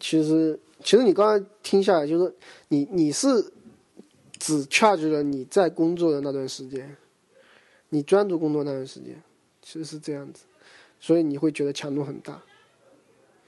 [0.00, 2.34] 其实其实你刚刚听下来，就是
[2.68, 3.52] 你你是
[4.38, 6.96] 只 charge 了你在工作的那段时间，
[7.88, 9.20] 你专注工作那段时间，
[9.60, 10.44] 其实是这样子，
[11.00, 12.42] 所以你会觉得强度很大。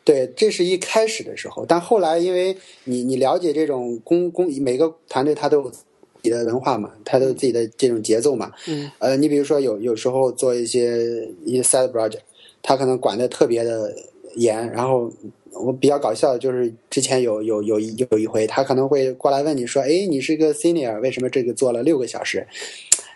[0.02, 5.84] 对，这是一开始的时候，但后来因为你你了解这种工工每个团队它都有自
[6.22, 8.50] 己的文化嘛，它都有自己的这种节奏嘛。
[8.66, 8.90] 嗯。
[8.98, 12.22] 呃，你比如说有有时候做一些一些 side project，
[12.62, 13.94] 他可能管的特别的
[14.36, 15.12] 严，然后
[15.54, 22.46] 我比较搞笑的就是之前有有有有一回，他可能会过来问你说：“哎，你是个 senior，为什么这个做了六个小时？”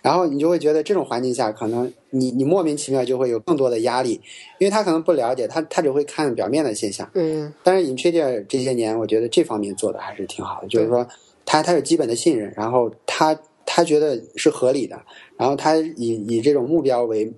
[0.03, 4.21] 然后你就会觉得这种环境下，可能你你莫名其妙就会有更多的压力，
[4.59, 7.09] 因为他可能不了解，他他只会看表面的现象。
[7.15, 7.51] 嗯。
[7.63, 11.09] 但是 Intuit 这些年，我觉得这方面做的还是挺好的，就是说
[11.47, 15.01] 他他有基本的信任，然后他他觉得是合理的，
[15.39, 17.33] 然后他以以这种目标为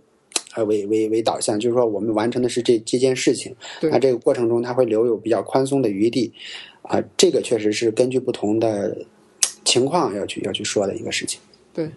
[0.56, 6.32] 呃为为为导向，就是说我们完成的是这这件事情，那这个过程中它会留有比较宽松的余地，
[6.82, 8.96] 啊，这个确实是根据不同的
[9.64, 11.40] 情况要去要去说的一个事情。
[11.72, 11.88] 对。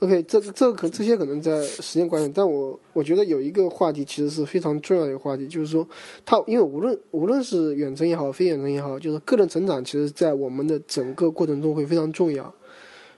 [0.00, 5.86] OK，这个这个可这些可能在时间观念，但我我觉得有一个话题其实是非常重要的一个话题，就是说，
[6.24, 12.50] 它因为无论无论是远程也好，非远程也好，就是个人成长，其实在我们的整个过程中会非常重要。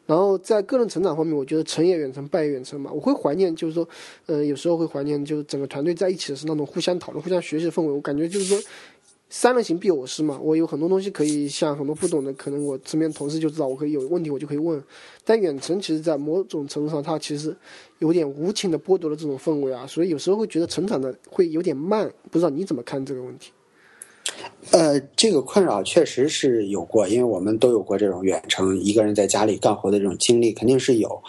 [0.07, 2.91] 然后在个人成长方面，我觉得成也远程，败也远程嘛。
[2.93, 3.89] 我会怀念，就是说，
[4.27, 7.91] 呃，有时候会怀念，就是整个团队在一起的是那种互相讨论、互相学习的氛围。
[7.91, 8.59] 我感觉就是说。
[9.35, 14.79] 三人行必有我师嘛，我有很多东西可以向很多不懂的，可能我身边同事就知道，我可以有问题我就可以问。
[15.25, 17.57] 但远程其实，在某种程度上，它其实
[18.01, 22.13] 有点无情的剥夺了这种氛围啊，所以有时候会觉得成长的会有点慢。
[22.31, 23.53] 不知道你怎么看这个问题？
[24.71, 31.23] 呃，这个困扰确实是有过，因为我们都有过这种远程一个人在家里干活的这种经历，肯定是有。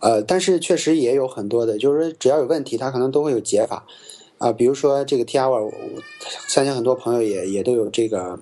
[0.00, 3.84] 呃，但是确实也有很多的，就是只要有问题，他可能都会有解法。
[4.38, 5.70] 啊，比如说这个 T R，我
[6.46, 8.38] 相信很多朋友也也都有这个，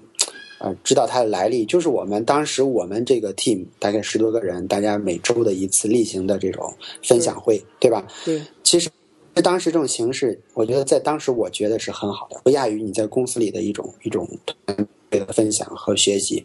[0.59, 1.65] 呃，知道它的来历。
[1.65, 8.07] 就是我们当时我们这个 team 大概十多个人，大家每周的一次例行的这种分享会，对吧？
[8.27, 8.43] 对。
[8.63, 8.91] 其实
[9.37, 16.45] 在当时这种形式，我觉得在当时我觉得是很好的，不亚于你在公司里的一种一种团队的分享和学习。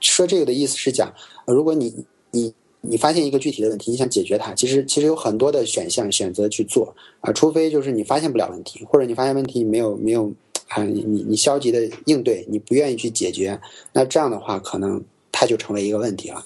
[0.00, 1.14] 说这个的意思是讲，
[1.46, 1.94] 如果你
[2.32, 2.52] 你。
[2.84, 10.28] 你发现一个具体的问题，你想解决它，其实其实有很多的选项选择去做啊，除非就是你发现不了问题，或者你发现问题没有没有
[10.66, 13.56] 啊，你你你消极的应对，你不愿意去解决，
[13.92, 16.44] 那这样的话，可能它就成为一个问题了。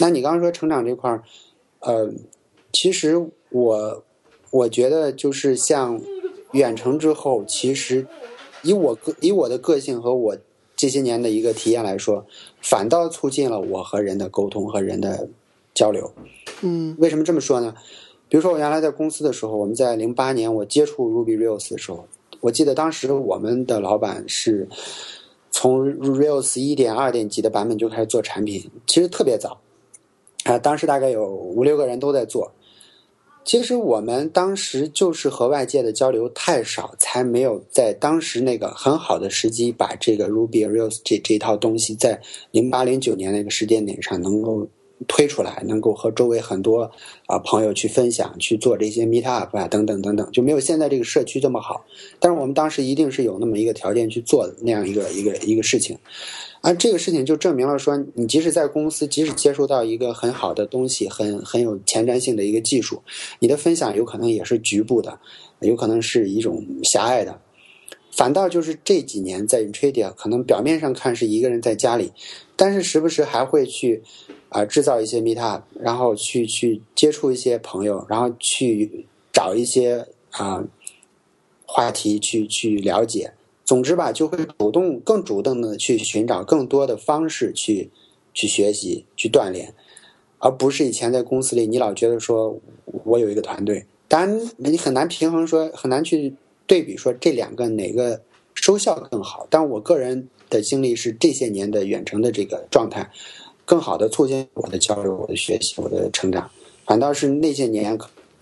[0.00, 1.22] 那你刚刚说成长这块儿，
[1.78, 2.12] 呃，
[2.72, 3.14] 其实
[3.50, 4.04] 我
[4.50, 6.00] 我觉得就是像
[6.52, 8.06] 远程之后，其实
[8.62, 10.36] 以我个以我的个性和我
[10.76, 12.24] 这些年的一个体验来说，
[12.60, 15.28] 反倒促进了我和人的沟通和人的
[15.74, 16.12] 交流。
[16.62, 17.74] 嗯，为什么这么说呢？
[18.28, 22.06] 比如说我原来在公司的时候，我们在零八年我接触 Ruby Rails 的时候。
[22.40, 24.68] 我记得当时我们的老板是
[25.50, 29.58] 从 Rails 一点二点几的版本就开始做产品，其实特别早
[30.44, 32.52] 啊，当时大概有五六个人都在做。
[33.48, 44.68] 其实我们当时就是和外界的交流太少，才没有在当时那个很好的时机把这个 Ruby Rails 这这套东西在零八零九年那个时间点上能够。
[45.06, 46.90] 推出来，能够和周围很多
[47.26, 51.84] 啊朋友去分享，去做这些 meet up 啊，等等等等，就没有现在这个社区这么好。
[52.18, 55.96] 但是我们当时一定是有那么一个条件去做那样一个一个一个事情，
[56.60, 63.02] 而这个事情就证明了说，你即使在公司，即使接触到一个很好的东西，很很有前瞻性的一个技术，
[63.38, 65.18] 你的分享有可能也是局部的，
[65.60, 67.40] 有可能是一种狭隘的。
[68.10, 72.12] 反倒就是这几年在 Intradia，可能表面上看是一个人在家里，
[72.56, 74.02] 但是时不时还会去。
[74.50, 80.64] 啊，制造一些 meet up，然后去去接触一些朋友，然后去找一些啊
[81.66, 83.34] 话题去去了解。
[83.68, 87.90] 总之吧，就会主动更主动的去寻找更多的方式去
[88.32, 89.74] 去学习、去锻炼，
[90.38, 92.58] 而不是以前在公司里，你老觉得说
[93.04, 96.34] 我有一个团队，当然你很难平衡说，很难去
[96.66, 98.22] 对比说这两个哪个
[98.54, 99.46] 收效更好。
[99.50, 103.10] 但我个人的经历是这些年的远程的这个状态。
[103.66, 106.50] 更好的促进我的交流、我的学习、我的成长，
[106.86, 107.98] 反倒是那些年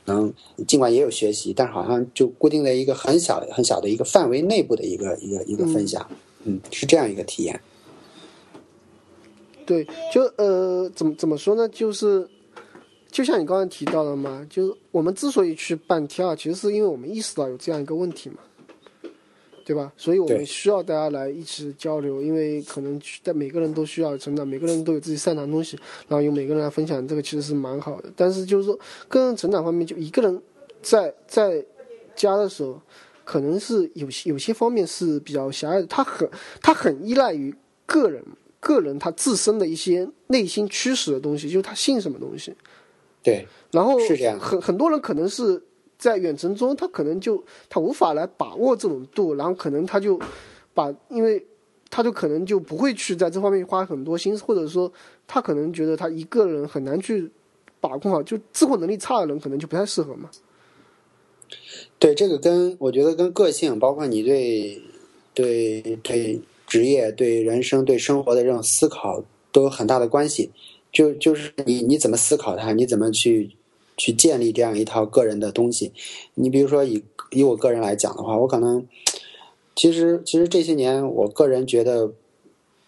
[0.06, 0.32] 能
[0.66, 6.08] 尽管也有学习，但是好像就固定在一个很小、很小的一个范围内部的一个一个一个分享，
[6.44, 7.60] 嗯，是这样一个体验。
[9.64, 11.68] 对，就呃，怎么怎么说呢？
[11.68, 12.28] 就是
[13.10, 18.36] 就像你刚才提到的嘛，就是我们之所以去办 T 二，其实是因为我们意识到有这样一个问题嘛。
[19.66, 19.92] 对吧？
[19.96, 25.76] 所以我们需要大家来一起交流，因为可能在每个人都需要成长，每个人都有自己擅长的东西，
[26.06, 28.08] 然后由每个人来分享，这个其实是蛮好的。
[28.14, 30.40] 但是就是说，个人成长方面，就一个人
[30.80, 31.66] 在在
[32.14, 32.80] 家的时候，
[33.24, 36.30] 可能是有些有些方面是比较狭隘的，他很
[36.62, 37.52] 他很依赖于
[37.86, 38.22] 个人
[38.60, 42.54] 个人他自身的一些内心驱使的东西，就是他信什么东西。
[43.20, 45.60] 对，然后是这样，很很多人可能是。
[45.98, 50.20] 在远程中，他可能就他无法来把握这种度，然后可能他就
[50.74, 51.44] 把，因为
[51.90, 54.92] 他就可能就不会去在这方面花很多心思，或者说
[55.26, 57.30] 他可能觉得他一个人很难去
[57.80, 60.28] 把控好，就自控能力差的人可能就不太适合嘛。
[61.98, 64.82] 对，这个跟我觉得跟个性，包括你对
[65.32, 70.50] 对对职业、对人生、对生活的这种思考都有很大的关系。
[70.92, 73.56] 就就是你你怎么思考它，你怎么去。
[73.96, 75.92] 去建立这样一套个人的东西，
[76.34, 78.86] 你比如说以以我个人来讲的话，我可能
[79.74, 82.12] 其实其实这些年，我个人觉得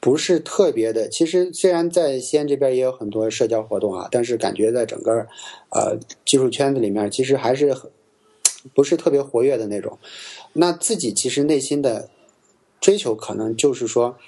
[0.00, 1.08] 不是特别的。
[1.08, 5.26] 其实虽然在西安这边也有很多社交活动啊，但是感觉在整个
[5.70, 7.76] 呃技术圈子里面，其实还是
[8.74, 9.98] 不是特别活跃的那种。
[10.52, 12.10] 那自己其实内心的
[12.80, 14.18] 追求，可能就是说。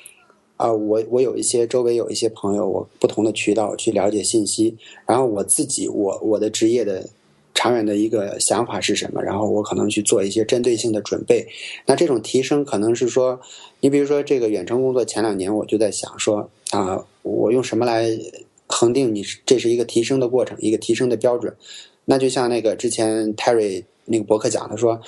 [0.61, 7.09] 啊，我我有一些周围有一些朋友，我不同的渠道去了解信息，然后我自己我我的职业的
[7.55, 11.47] 长远的一个想法是什么，然后我可能去做一些针对性的准备。
[11.87, 13.41] 那这种提升可能是说，
[13.81, 18.07] 你比如说这个远程工作前两年我就在想说啊，我用什么来
[18.67, 21.57] 恒定你这是一个提升的过程，一个提升的标准。
[22.05, 25.01] 那就像那个之前 Terry 那个博客讲的说。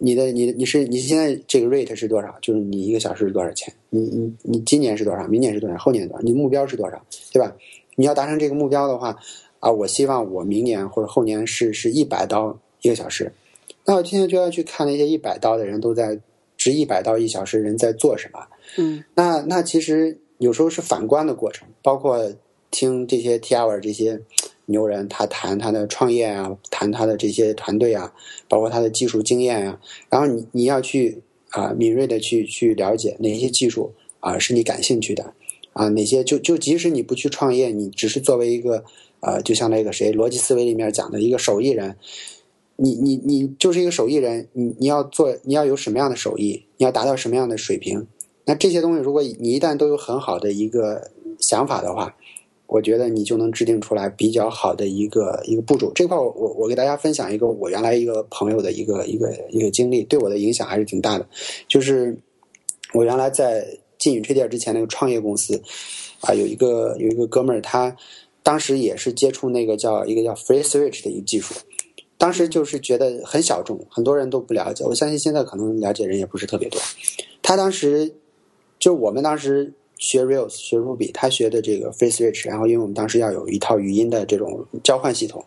[0.00, 2.32] 你的你你是你现在这个 rate 是多少？
[2.40, 3.74] 就是你一个小时是多少钱？
[3.90, 5.26] 你你你今年是多少？
[5.26, 5.76] 明年是多少？
[5.76, 6.22] 后年多少？
[6.22, 7.04] 你目标是多少？
[7.32, 7.52] 对吧？
[7.96, 9.18] 你要达成这个目标的话，
[9.58, 13.32] 啊，我希望我明年或者后年是是一百刀一个小时。
[13.84, 16.16] 那我今天就要去看那些一百刀的人都在
[16.56, 18.38] 值一百刀一小时人在做什么。
[18.78, 22.32] 嗯，那那其实有时候是反观的过程，包括
[22.70, 24.20] 听这些 T hour 这些。
[24.66, 28.14] 牛人他谈他的创业啊，谈他的这些团队啊，
[28.48, 35.34] 包括他的技术经验啊，然后你你要去啊敏锐的去去了解哪些技术啊是你感兴趣的
[35.72, 38.84] 啊，哪些就就即使你不去创业，你只是作为一个
[39.20, 41.96] 呃，就像那个谁逻辑思维里面讲的一个手艺人，
[42.76, 48.06] 你你你就是一个手艺人，你你要做你要有什么样的手艺，你要达到什么样的水平，
[48.44, 51.10] 那这些东西如果你一旦都有很好的一个
[51.40, 52.14] 想法的话。
[52.72, 55.92] 我觉得你就能制定出来比较好的一个一个步骤。
[55.94, 61.28] 这块我我我给大家分享一个我原来一个朋友的一个一个一个经历，对我的影响还是挺大的。
[61.68, 62.16] 就是
[62.94, 65.60] 我原来在进云吹店之前那个创业公司，
[66.22, 67.94] 啊，有一个有一个哥们儿，他
[68.42, 71.54] 当时也是接触那个叫一个叫 Free Switch 的一个技术，
[72.16, 74.82] 当时就是觉得很小众，很多人都不了解。
[74.82, 76.80] 我相信现在可能了解人也不是特别多。
[77.42, 78.14] 他当时
[78.78, 85.44] 就我们当时学 Rails 学 Ruby，他学的这个 Free Switch，然后因为我们当时要有一套语音的这种交换系统，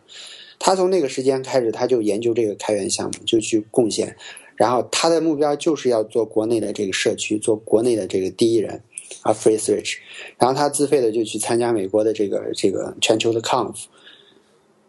[0.57, 4.15] 他从那个时间开始，他就研究这个开源项目，就去贡献。
[4.55, 8.81] 然后他的目标就是要做国内的这个社区，做国内的这个第一人
[9.23, 9.97] 啊，Free Switch。
[10.37, 13.75] 然后他自费的就去参加美国的这个这个全球的 Conf。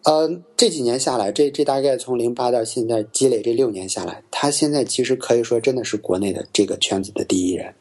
[0.05, 7.75] 呃，这几年下来，这这大概从零八到现在积累这六年下来，他现在其实可以说真的是国内的这个圈子的第一人。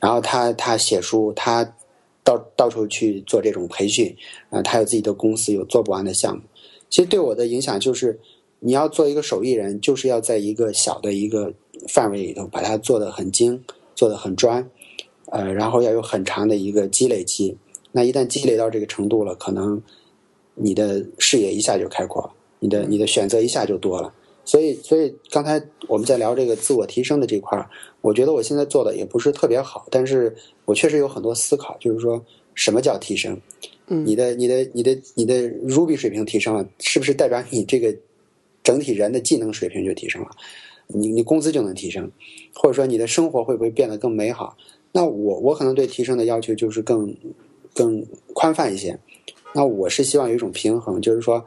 [0.00, 1.74] 然后他他写书，他
[2.22, 4.16] 到到处去做这种培训，
[4.50, 6.42] 啊，他有自己的公司，有做不完的项目。
[6.88, 8.18] 其实对我的影响就是。
[8.58, 11.52] 你要做一个手艺人，就是要在一个小的一个
[11.88, 13.62] 范围里头把它做得很精，
[13.94, 14.66] 做得很专，
[15.26, 17.54] 呃，然后要有很长的一个积累期。
[17.92, 19.80] 那一旦积累到这个程度了，可能
[20.54, 24.12] 你的视野一下就开阔了，你的你的选择一下就多了。
[24.46, 27.68] 所以，所以刚才我们在聊这个自我提升的这块儿，
[28.00, 30.34] 我觉得我现在做的也不是特别好，但是
[30.64, 32.24] 我确实有很多思考，就是说
[32.54, 33.38] 什么叫提升？
[33.88, 35.34] 嗯，你的你的你的你的
[35.68, 37.94] Ruby 水平提升了，是不是代表你这个？
[38.62, 40.30] 整体人的技能水平就提升了，
[40.88, 42.10] 你你工资就能提升，
[42.52, 44.56] 或者说你的生活会不会变得更美好？
[44.90, 47.16] 那我我可能对提升的要求就是更
[47.72, 48.98] 更宽泛一些。
[49.54, 51.46] 那我是希望有一种平衡，就是说，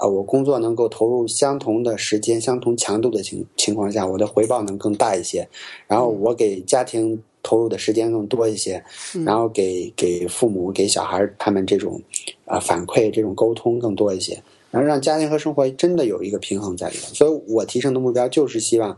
[0.00, 5.46] 啊，我工作能够投入相同的时间、相同强度的情情况下，我的回报能更大一些。
[5.86, 8.82] 然后我给家庭投入的时间更多一些，
[9.26, 12.00] 然后给给父母、给小孩他们这种
[12.46, 14.42] 啊反馈、这种沟通更多一些。
[14.70, 18.96] 然后让家庭和生活真的有一个平衡在里面，所以我提升的目标就是希望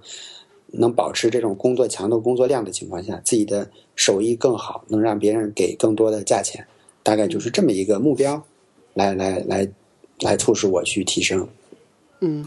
[0.66, 6.64] 能保持这种工作强度、工作量的情况下，自己的手艺更好，能让别人给更多的价钱，
[7.02, 8.40] 大概就是这么一个目标，
[8.94, 9.66] 来来来
[10.24, 11.46] 来促使我去提升。
[12.20, 12.46] 嗯。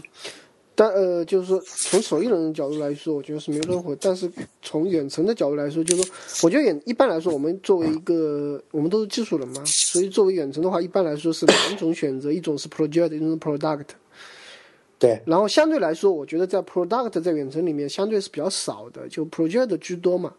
[0.78, 3.96] 但呃，就是说，从手艺人的角度来说，我觉得是没有任何。
[3.98, 13.86] 但是从远程的角度来说，就是说，我觉得远一般来说，我们作为一个，我们都是技术人嘛，所以作为远程的话，一般来说是两种选择，一种是 project，一种是 product。
[14.98, 15.18] 对。
[15.24, 20.34] 然后相对来说，我觉得在 product 在远程里面相对是比较少的，就 project 居多嘛。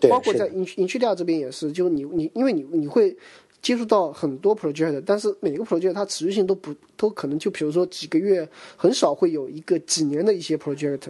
[0.00, 0.10] 对。
[0.10, 3.16] 包括在英英区利亚这边也是，就你你因为你你会。
[3.60, 11.00] 接触到很多 project，但是每个 project 它持续性都不都可能就比如说几个月，很少会有一个几年的一些 project，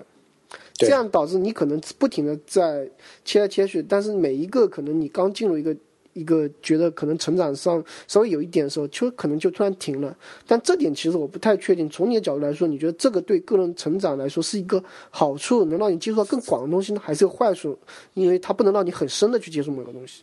[0.74, 2.90] 这样导致你可能不停的在
[3.24, 5.76] 切来切去，但是每一个可能你刚进入一个
[6.14, 10.16] 一个觉得可能成长上稍微有一点的时候，就可能就突然停了。
[10.46, 11.88] 但这点其实我不太确定。
[11.88, 17.78] 从你的角度来说，你觉得这个对个人成长来说是一个好处，能让你接触到更广的东西呢，还是个坏处？
[18.14, 20.22] 因为它不能让你很深的去接触某个东西。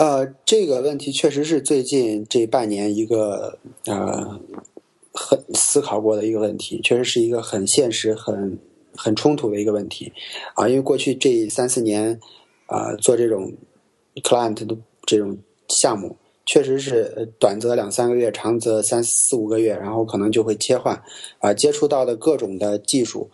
[0.00, 4.40] 呃，这个问题确实是最近这半年一个呃
[5.12, 8.58] 很思考过的一个问题，确实是一个很现实、很
[8.96, 10.10] 很冲突的一个问题
[10.54, 10.66] 啊。
[10.66, 12.18] 因为过去这三四年
[12.64, 13.52] 啊，做这种
[14.22, 14.74] client 的
[15.04, 15.36] 这种
[15.68, 20.98] 项目，确实是短则两三个月，长则三四五个月，然后可能就会切换
[21.40, 23.28] 啊，接触到的各种的技术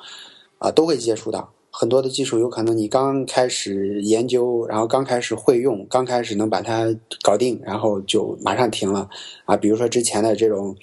[0.59, 1.53] 啊，都会接触到。
[1.79, 6.87] 很多的技术有可能你刚开始研究，然后刚开始会用，刚开始能把它
[7.21, 9.07] 搞定，然后就马上停了
[9.45, 9.55] 啊。
[9.59, 10.75] 比如说之前的这种，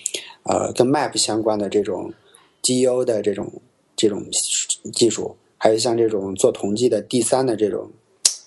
[0.43, 2.13] 呃，跟 Map 相关的这种
[2.61, 3.51] GEO 的这种
[3.95, 4.23] 这种
[4.93, 7.89] 技术，还有像这种做统计的第三的这种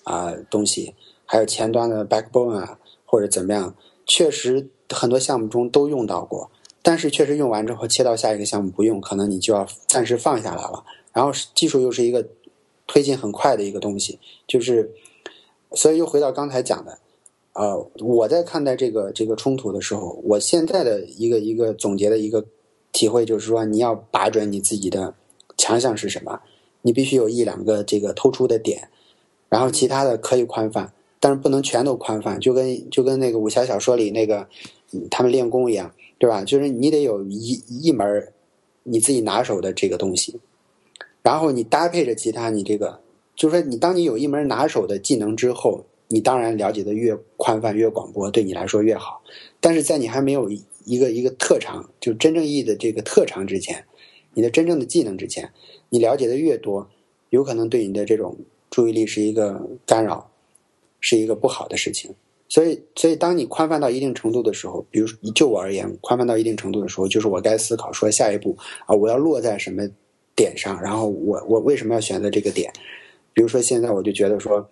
[0.05, 0.95] 啊东西，
[1.25, 3.75] 还有前端的 Backbone 啊或者怎么样，
[4.07, 6.49] 确实很多项目中都用到过，
[6.81, 10.85] 但是确实用完之后切到下一个项目不用，可能你就要暂时放下来了。
[11.17, 12.29] 然后技术又是一个
[12.87, 14.93] 推进很快的一个东西，就是，
[15.73, 16.99] 所以又回到刚才讲的，
[17.55, 22.45] 呃，我在看待这个这个冲突的时候，我现在的一个一个总结的一个
[22.93, 25.15] 体会就是说，你要把准你自己的
[25.57, 26.39] 强项是什么，
[26.83, 28.91] 你必须有一两个这个突出的点，
[29.49, 34.47] 然后其他的可以宽泛，但是不能全都宽泛，就跟就跟那个武侠小说里那个
[35.11, 36.45] 他们练功一样，对吧？
[36.45, 38.31] 就是你得有一一门
[38.83, 40.39] 你自己拿手的这个东西。
[41.27, 43.01] 然后你搭配着其他，你这个
[43.35, 49.21] 就是说，你当你有一门拿手的技能之后，你当然了解的越宽泛、越广博，对你来说越好。
[49.59, 50.49] 但是在你还没有
[50.85, 53.85] 一个一个特长，就真正意义的这个特长之前，
[54.35, 55.51] 你的真正的技能之前，
[55.89, 56.89] 你了解的越多，
[57.31, 58.37] 有可能对你的这种
[58.71, 60.31] 注意力是一个干扰，
[61.01, 62.15] 是一个不好的事情。
[62.49, 68.57] 所以，所以当你宽泛到一定程度的时候，比如就我而言，宽泛到一定程度的时候，就是我该思考说下一步
[68.87, 69.83] 啊，我要落在什么。
[70.37, 72.71] 点上，然后我我为什么要选择这个点？
[73.33, 74.69] 比如说现在我就觉得说，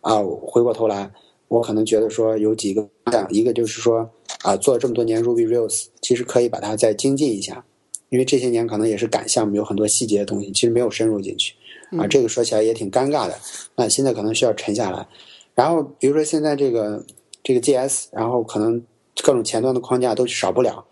[0.00, 1.10] 啊，回过头来，
[1.48, 2.88] 我可能觉得说有几个
[3.30, 4.10] 一个就是说
[4.42, 7.64] 啊，做了这么多年 Ruby Rails，其实可以把它再精进一下，
[8.08, 11.54] 因为这些年可能也是赶项目，有很多细节的东西其实没有深入进去，
[11.98, 13.38] 啊，这个说起来也挺尴尬的。
[13.76, 15.06] 那现在可能需要沉下来，
[15.54, 17.04] 然后比如说现在这个
[17.42, 18.82] 这个 GS，然后可能
[19.22, 20.84] 各种前端的框架都少不了。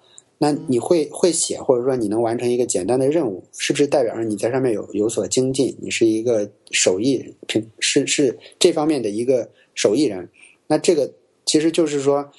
[0.42, 5.76] 那你会会写，或者说你能完成一个简单的任务，是不是代表着你在上面有有所精进？
[5.82, 7.34] 你是一个手艺，
[7.78, 10.26] 是是这方面的一个手艺人。
[10.66, 11.12] 那这个
[11.44, 12.30] 其实就是说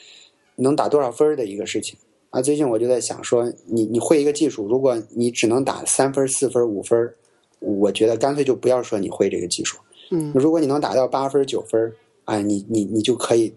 [0.56, 1.96] 能打多少分的一个事情
[2.32, 2.42] 啊。
[2.42, 7.14] 最近我就在想说，你你会一个技术，如果你只能打三分、四分、五分，
[7.60, 9.78] 我觉得干脆就不要说你会这个技术。
[10.10, 11.94] 嗯，如果你能打到八分、九分，
[12.26, 13.54] 啊，你你你就可以。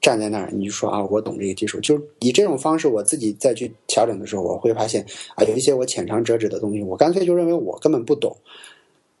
[0.00, 8.36] 站在那儿，你就说啊，我懂这个技术，就是以这种方式，我自己再去调整的时候，我会发现啊，有一些我浅尝辄止的东西，我干脆就认为我根本不懂，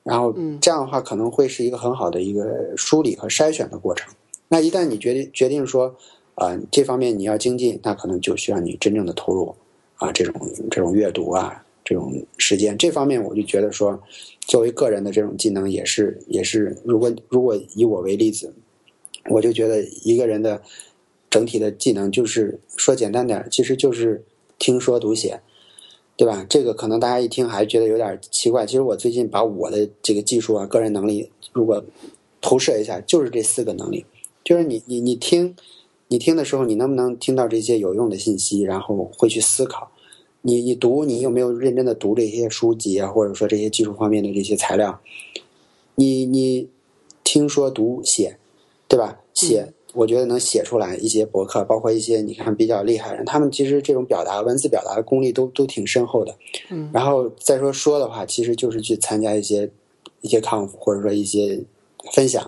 [0.04, 4.14] 然后这样的话可能会是一个很好的一个梳理和筛选的过程。
[4.46, 5.92] 那一旦你决定决定说
[6.36, 9.52] 啊，这方面你要精进，那可能就需要你真正的投入
[9.96, 10.34] 啊，这种
[10.70, 12.78] 这种阅读啊，这种时间。
[12.78, 14.00] 这方面我就觉得说，
[14.46, 18.54] 作为个人的这种技能也是也是，如果如果以我为例子。
[19.26, 20.62] 我就觉得一个人的
[21.28, 24.24] 整体的技能，就是说简单点，其实就是
[24.58, 25.40] 听说读写，
[26.16, 26.46] 对吧？
[26.48, 28.64] 这个可能大家一听还觉得有点奇怪。
[28.64, 31.84] 其实我最近把我的这个技术啊、个人能力，如果
[32.40, 34.06] 投射一下，就是这四个能力。
[34.42, 35.54] 就是你你你听，
[36.08, 39.90] 你听的时候，你能不能听到这些有用的信息，然后会去思考？
[40.40, 44.98] 你你读，你有没有认真的读这些书籍啊，或者说这些技术方面的这些材料？
[45.96, 46.68] 你你
[47.22, 48.38] 听说读写。
[48.88, 49.20] 对吧？
[49.34, 56.34] 写，我觉得能写出来一些博客，包括一些你看比较厉害人，他们其实这种表达文字表达的功力都都挺深厚的。
[56.70, 59.70] 嗯，然后再说说的话，其实就是去参加一些
[60.22, 61.62] 一些 conf 或者说一些
[62.12, 62.42] 分享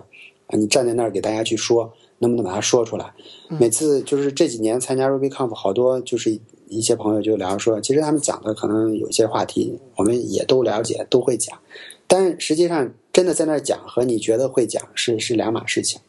[0.47, 3.12] 啊，你站在那儿给大家去说，能不能把它说出来？
[3.49, 6.38] 每次就是这几年参加 Ruby conf，好多就是
[6.68, 11.59] 一些朋友就聊说，其实他们讲的可能有些话题我们也都了解，都会讲，
[12.07, 16.00] 但实际上真的在那儿讲和你觉得会讲是是两码事情。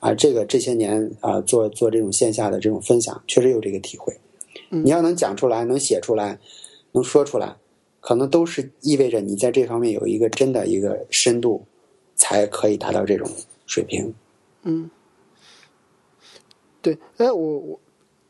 [0.00, 4.16] 啊，这个这些年啊，做做这种线下的这种分享，确实有这个体会。
[4.68, 6.38] 你要能讲出来，能写出来，
[6.92, 7.56] 能说出来，
[8.00, 11.64] 可能都是意味着你在这方面有一个真的一个深度，
[12.14, 13.28] 才可以达到这种
[13.66, 14.14] 水平。
[14.62, 14.88] 嗯，
[16.80, 16.96] 对。
[17.16, 17.80] 哎，我我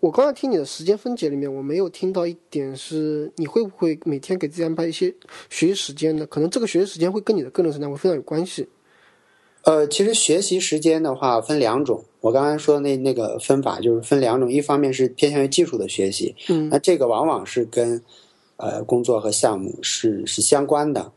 [0.01, 5.13] 我刚才听你的时间分解里面，我没有听到一点是，你会不会每天给自己安排一些
[5.51, 6.25] 学习时间呢？
[6.27, 8.69] 可能这个学习时间会跟你的个人成长会非常有关系。
[9.63, 18.01] 呃，其实学习时间的话分两种，我刚才说的那那个分法就是分两种，一方面是偏向于技术的学习，嗯，那这个往往是跟
[18.57, 21.11] 呃工作和项目是是相关的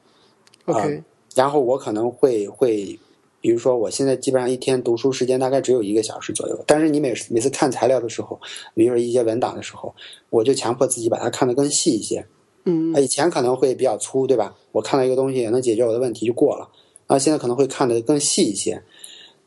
[0.66, 1.04] ，OK，
[1.36, 3.00] 然后我可能会会，
[3.42, 8.40] 比如说我现在基本上一天读书时间大概只有一个小时左右，但是你每每次看材料的时候，
[8.76, 9.94] 比如说一些文档的时候，
[10.30, 12.26] 我就强迫自己把它看得更细一些，
[12.66, 14.56] 嗯，以前可能会比较粗，对吧？
[14.72, 16.70] 我看到一个东西能解决我的问题就过了。
[17.08, 18.82] 啊，现在可能会看得更细一些，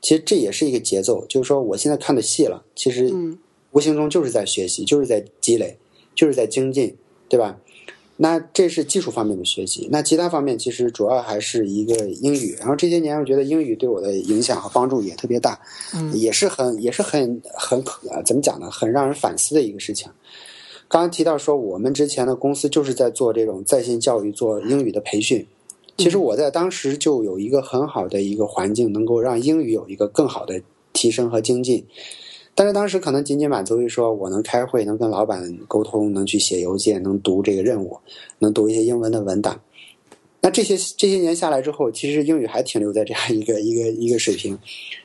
[0.03, 3.11] 其实这也是一个节奏，就是说我现在看的细了，其实
[3.71, 5.79] 无形中就是在学习，就是在积累，
[6.15, 6.95] 就是在精进，
[7.29, 7.59] 对吧？
[8.17, 12.55] 那这是技术方面的学习，那其他方面其实主要还是一个英语。
[12.61, 15.59] 然后这些年我觉得英语对我的影响和帮助也特别大，
[16.13, 17.83] 也是很也是很很
[18.25, 18.71] 怎么讲呢？
[18.71, 20.09] 很让人反思的一个事情。
[20.87, 25.45] 刚刚提到说，我们之前的公司就是在做这种在线教育，做英语的培训。
[25.97, 30.63] 其实我在当时就有一个很好的一个环境，能够让英语有一个更好的
[30.93, 31.85] 提升和精进。
[32.55, 37.99] 但是当时可能仅仅满足于说我能开会，能跟老板沟通，能去写邮件，能读这个任务，
[38.39, 39.61] 能读一些英文的文档。
[40.41, 44.59] 那这些这些年下来之后，其实英语还停留在这样一个一个一个水平。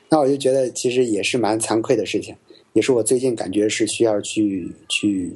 [0.08, 2.36] 那我就觉得其实也是蛮惭愧的事情，
[2.72, 5.32] 也是我最近感觉是需要去去。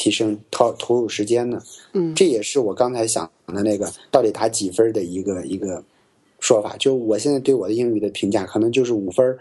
[0.00, 1.60] 提升投投入时间的？
[1.92, 5.82] 嗯，这也是我刚才想的那个到底打几分的一个一个
[6.38, 6.76] 说法。
[6.76, 9.36] 就我现在对我的英语的评价，可能就是五分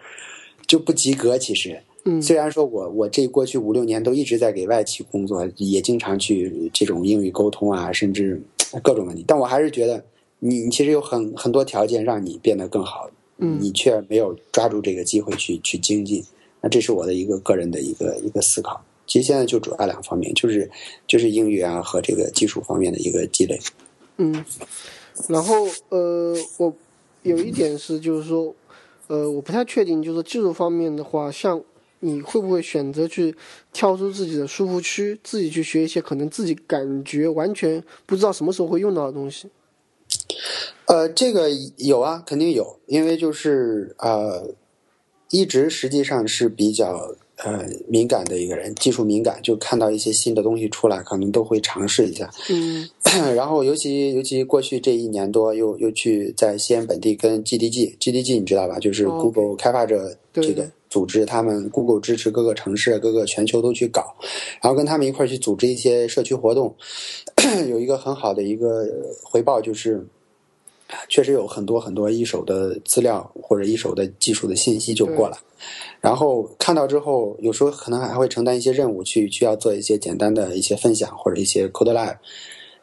[0.66, 1.38] 就不及格。
[1.38, 1.80] 其实，
[2.10, 8.42] 嗯，虽然说我我这过去五六年都一直在给外企工作，也经常去这种英语沟通啊，甚至
[8.82, 10.02] 各种问题，但我还是觉得
[10.40, 16.24] 你其实有很很多条件让你变得更好，嗯，你却没有抓住这个机会去去精进。
[16.62, 18.82] 那这是我的一个个人的一个一个思考。
[19.06, 20.70] 其实现在就主要两方面，就是
[21.08, 23.60] 就是英语啊和这个技术方面的一个积累。
[24.18, 24.44] 嗯，
[25.28, 26.74] 然后呃，我
[27.24, 28.54] 有一点是，就是说，
[29.08, 31.62] 呃，我不太确定，就是技术方面的话，像
[32.00, 33.36] 你会不会选择去
[33.74, 39.48] 跳出自己的舒服区，自己去学一些可能自己感觉完全不知道什么时候会用到的东西？
[40.86, 44.54] 呃，这个有啊，肯定有，因为就是呃，
[45.30, 52.30] 一直实际上是比较呃敏感的一个人，技术敏感，就看到一些新的东西出来，可能都会尝试一下。
[52.50, 52.88] 嗯
[53.36, 58.80] 然后尤其尤其过去这一年多，又又去在西安本地跟 GDG，GDG 你知道吧？
[58.80, 64.16] 就是哦 Google 开发者对这个组织，他们 Google 支持各个城市、各个全球都去搞，
[64.62, 66.76] 然后跟他们一块儿去组织一些社区活动，
[67.70, 68.86] 有一个很好的一个
[69.24, 70.06] 回报就是。
[71.10, 75.38] 确实有很多很多一手的资料或者一手的技术的信息就过来，
[76.00, 82.16] 然后看到之后，有时候可能还会承担一些任务，去去要做一些简单的一些分享或者一些 code lab，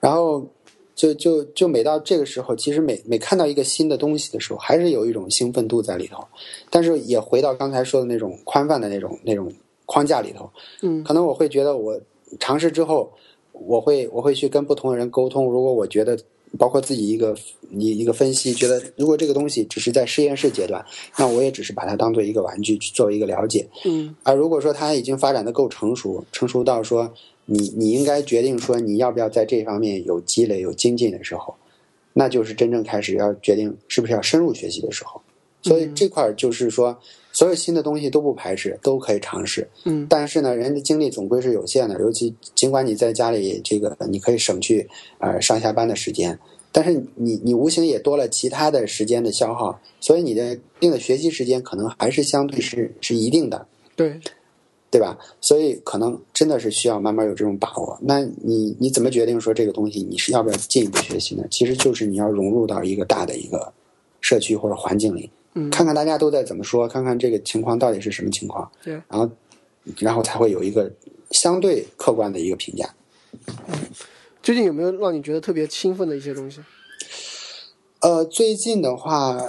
[0.00, 0.46] 然后
[0.94, 6.24] 就就就每到这个时候，其实每每看到一个新的东西的时候，还是有一种兴奋度在里头，
[6.70, 9.52] 但是也回到刚才说的那种宽泛的那种那种
[9.86, 10.48] 框架里头，
[10.82, 12.00] 嗯可能我会觉得我
[12.38, 13.12] 尝试之后，
[13.52, 15.46] 我会我会去跟不同的人沟通。
[15.50, 16.18] 如果我觉得，
[16.56, 17.36] 包括自己一个
[17.72, 20.84] 一一个分析，觉得如果这个东西只是在实验室阶段，
[21.18, 23.68] 那我也只是把它当做一个玩具去作为一个了解。
[23.84, 27.12] 嗯而如果说它已经发展的够成熟，成熟到说
[27.46, 31.54] 你你应该决定说你要不要在这方面有积累有精进的时候，
[32.12, 35.20] 那就是真正开始要决定是不是要深入学习的时候。
[35.62, 36.94] 所以这块儿就是说，
[37.32, 39.66] 所有新的东西都不排斥，都可以尝试。
[39.84, 44.86] 嗯但是呢，人的精力总归是有限的，尤其尽管你在家里这个你可以省去
[45.20, 46.38] 呃上下班的时间，
[46.70, 53.66] 但是你你无形也多了其他的时间的消耗，所以你的定的学习时间可能还是相对是是一定的，
[53.96, 54.20] 对，
[54.94, 55.18] 对吧？
[55.40, 57.98] 所以可能真的是需要慢慢有这种把握。
[58.00, 61.44] 那你你怎么决定说这个东西你是要不要进一步学习呢？
[61.50, 63.72] 其实就是你要融入到一个大的一个
[64.20, 69.28] 社区或者环境里，嗯看看大家都在怎么说，看看这个情况到底是什么情况，对然后
[69.98, 70.88] 然后才会有一个
[71.32, 72.88] 相对客观的一个评价。
[74.40, 76.60] 最近有没有让你觉得特别兴奋的一些东西？
[77.98, 79.40] 呃，最近的话，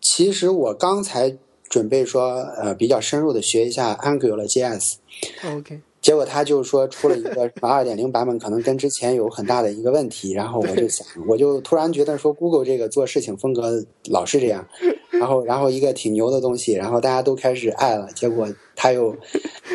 [0.00, 1.36] 其实我刚才
[1.68, 10.32] 准备说，呃，比较深入的学一下 Angular JS，OK，结果他就说出了一个什么二点零版本，可能跟之前有很大的一个问题。
[10.32, 14.66] 然后我就想，我就突然觉得说，Google 这个做事情风格老是这样，
[15.10, 19.14] 然后然后一个挺牛的东西，然后大家都开始爱了，结果他又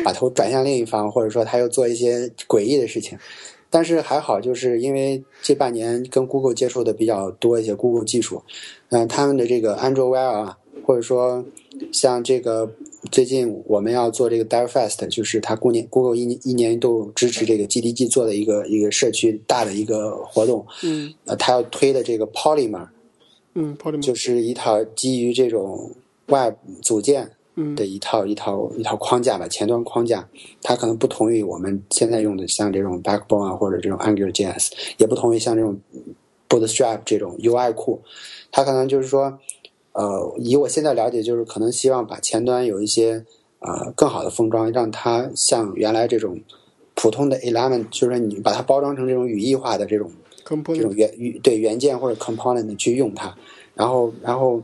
[0.04, 3.18] 把头转向另一方，或者说他又做一些诡异的事情。
[3.70, 8.40] 但是还好，就是因为这半年跟 Google 接触的比较多一些，Google 技术，
[8.90, 11.44] 嗯、他们的这个 Android Wear 啊，或者说
[11.92, 12.70] 像这个
[13.10, 21.12] 最近我们要做这个 DevFest，就是它 Google 年 Google 一年一年一度支持这个 GDG 做的一个一个社区大的一个活动，嗯。
[21.24, 22.88] 呃，它要推的这个 Polymer
[23.54, 25.92] 嗯，Polymer，就是一套基于这种
[26.26, 27.74] Web 组件嗯。
[27.76, 30.28] 的一套一套一套框架吧，前端框架，
[30.62, 35.78] 它可能不同于我们现在用的像这种 Backbone 啊，或者这种 Angular JS，也不同于像这种
[36.48, 38.00] Bootstrap 这种 UI 库，
[38.50, 39.38] 它可能就是说，
[39.94, 43.24] 呃，以我现在了解，就是可能希望把前端有一些
[43.60, 46.38] 呃更好的封装，让它像原来这种
[46.94, 50.10] 普通的 Element，就是说你把它包装成这种语义化的这种
[50.44, 51.10] 这种元
[51.42, 53.34] 对元件或者 component 去用它，
[53.74, 54.60] 然后然后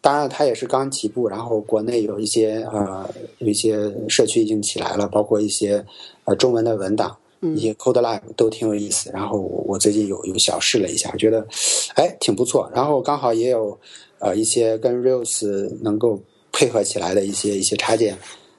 [0.00, 3.08] 当然它也是刚起步，然后国内有一些呃
[3.38, 5.84] 有一些社区已经起来了，包括一些
[6.24, 9.10] 呃中文的文档，嗯一些 Code Lab 都挺有意思。
[9.12, 11.46] 然后我我最近有有小试了一下，觉得
[11.94, 12.70] 哎挺不错。
[12.74, 13.78] 然后刚好也有
[14.18, 16.20] 呃一些跟 Rails 能够
[16.52, 18.18] 配合起来的一些一些插件，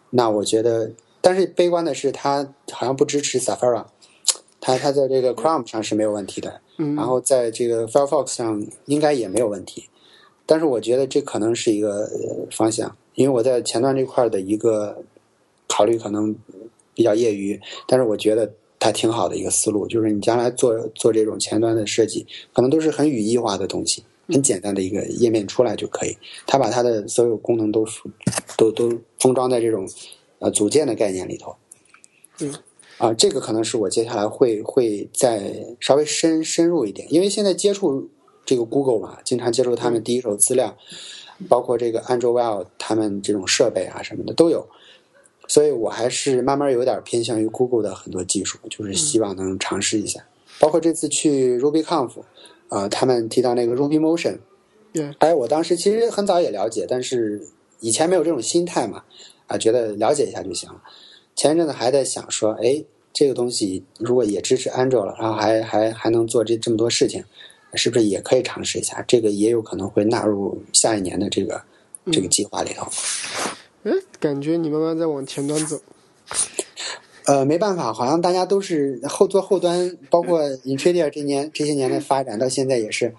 [0.10, 3.86] 那我觉得，但是悲观的是它好像不支持 Safari。
[4.64, 9.90] 它它在这个 Chrome 上是没有问题的，嗯，然后在这个 Firefox 上应该也没有问题，
[10.46, 15.04] 但是我觉得这可能是一个呃方向，因为我在前端这块的一个
[15.68, 16.36] 考虑可能
[16.94, 26.18] 比较业余，但是我觉得它挺好的一个思路，就是你将来做做这种前端的设计，可能都是很语义化的东西，很简单的一个页面出来就可以，
[26.48, 27.88] 它把它的所有功能都
[28.58, 29.88] 都都封装在这种
[30.40, 31.56] 呃组件的概念里头。
[32.40, 32.54] 嗯。
[32.98, 38.08] 啊，这个可能是我接下来会会再稍微深深入一点，因为现在接触
[38.46, 40.78] 这个 Google 嘛，经常接触他们第一手资料，
[41.50, 44.68] 包括这个 Android 他们这种设备啊什么的都有，
[45.52, 50.26] 所以我还是慢慢有点偏向于 Google 的很多技术，就是希望能尝试一下。
[50.62, 52.22] 包括这次去 RubyConf，
[52.70, 57.46] 啊、他们提到那个 Ruby Motion，Yeah 哎，我当时其实很早也了解，但是
[57.82, 59.04] 以前没有这种心态嘛，
[59.48, 60.82] 啊，觉得了解一下就行了。
[61.36, 62.82] 前一阵子还在想说，哎，
[63.12, 67.22] 这个东西如果也支持 Android 了，然后还还还能做这这么多事情，
[67.74, 69.04] 是不是也可以尝试一下？
[69.06, 71.62] 这个也有可能会纳入下一年的这个
[72.10, 72.88] 这个计划里头。
[73.84, 75.82] 哎，感觉你慢慢在往前端走。
[77.26, 83.14] 呃，没办法，好像大家都是后做后端，包括 Intradia 这年这些年的发展到现在也是，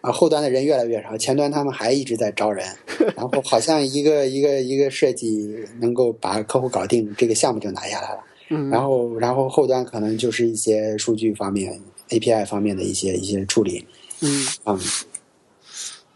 [0.00, 2.64] 啊，后端的人越来越少，前端他们还一直在招人，
[3.16, 8.20] 然后好像一个一个一个设计能够把客户搞定，这个项目就拿下来了。
[8.50, 13.84] 嗯，然后然后后端可能就是一些数据方面、API 方面的一些一些处理。
[14.20, 14.80] 嗯，嗯，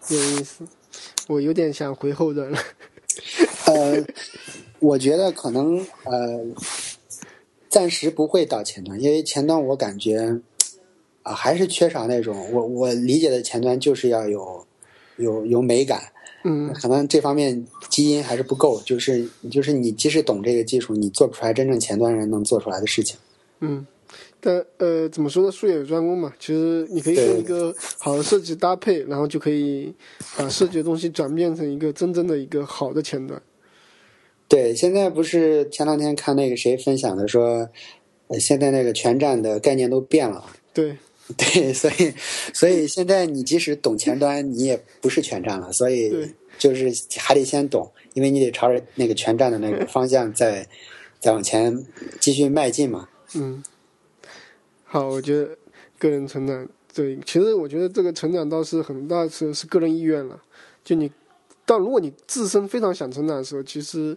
[0.09, 0.64] 有意思，
[1.26, 2.59] 我有点想回后端了。
[3.73, 4.05] 呃，
[4.81, 6.45] 我觉得可能呃，
[7.68, 10.41] 暂时不会到前端，因为前端我感觉
[11.23, 14.66] 啊、还是缺少那种我我理解的前端就是要有
[15.18, 16.03] 有有美感，
[16.43, 23.16] 嗯可能这方面基因还是不够，就是就是你即使懂这个技术，你做不出来真正前端人能做出来的事情。
[23.61, 23.87] 嗯，
[24.41, 25.53] 但呃，怎么说呢？
[25.53, 26.33] 术业有专攻嘛。
[26.41, 29.95] 其实你可以对跟一个好的设计搭配，然后就可以
[30.37, 33.41] 把设计的东西转变成一个真正的一个好的前端。
[34.53, 37.70] 对，现在不是前两天看那个谁分享的说，
[38.28, 40.44] 呃，现在那个全站的概念都变了。
[40.74, 40.94] 对，
[41.38, 42.12] 对，所以
[42.53, 46.28] 所以现在你即使懂前端，你也不是全站了，所以对
[46.59, 50.68] 就是还得先懂，因为你得朝着那个全站的那个方向再
[51.18, 51.86] 再往前
[52.20, 53.09] 继续迈进嘛。
[53.34, 53.64] 嗯，
[54.84, 55.57] 好，我觉得
[55.98, 60.42] 个人成长，对，其实我觉得这个成长倒是很大是是个人意愿了。
[60.84, 61.11] 就你，
[61.64, 64.14] 但如果你自身非常想成长的时候，其实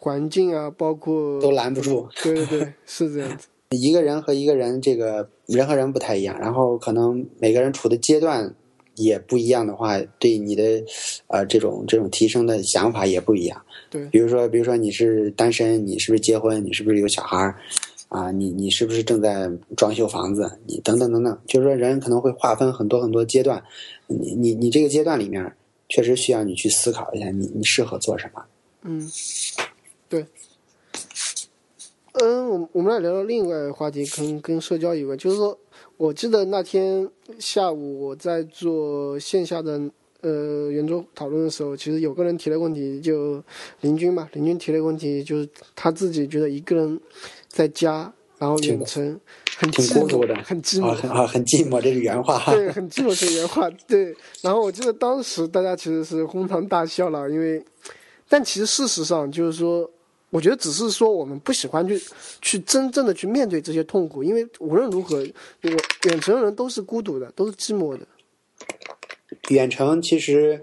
[0.00, 2.08] 环境啊，包括都拦不住。
[2.22, 3.46] 对对对， 是这样子。
[3.70, 8.52] 一个人和一个人，这个人和人不太一样，然后可能每个人处的阶段
[8.96, 10.82] 也不一样的话，对你的
[11.28, 13.60] 呃这种这种提升的想法也不一样。
[13.90, 16.64] 对比如说，比如说你是单身，你是不是结婚？
[16.64, 17.54] 你是不是有小孩儿？
[18.08, 20.50] 啊，你你是不是正在装修房子？
[20.66, 23.62] 你等等等等，就是说人可能会划分很多很多阶段，
[24.08, 25.54] 你你你这个阶段里面
[25.88, 28.42] 确实需要你去思考一下，你你适合做什么。
[28.82, 29.08] 嗯，
[30.10, 30.26] 对。
[32.14, 35.56] 嗯，我我们来聊聊另外一个话题，跟跟社交有关，就是说，
[35.96, 37.08] 我记得那天
[37.38, 39.80] 下午我在做线下的
[40.20, 43.40] 呃圆桌讨论的时候，其实有个人提了个问题，就
[43.82, 47.00] 林军嘛，林军提了个问题，就是他自己觉得一个人
[47.46, 49.18] 在家，然后远程
[49.56, 52.52] 很挺寂寞孤独的很寂寞啊，，很啊很寂寞，这是原话哈。
[52.52, 53.70] 对，很寂寞是原话。
[53.86, 57.64] 对，然后我记得当时大家其实是哄堂大笑了，因为，
[58.28, 59.88] 但其实事实上就是说，
[60.30, 62.00] 我觉得只是说我们不喜欢去
[62.40, 65.68] 去真正的去面对这些痛苦，因为无论如何，我
[66.08, 68.06] 远程人都是孤独的，都是寂寞的。
[69.48, 70.62] 远程其实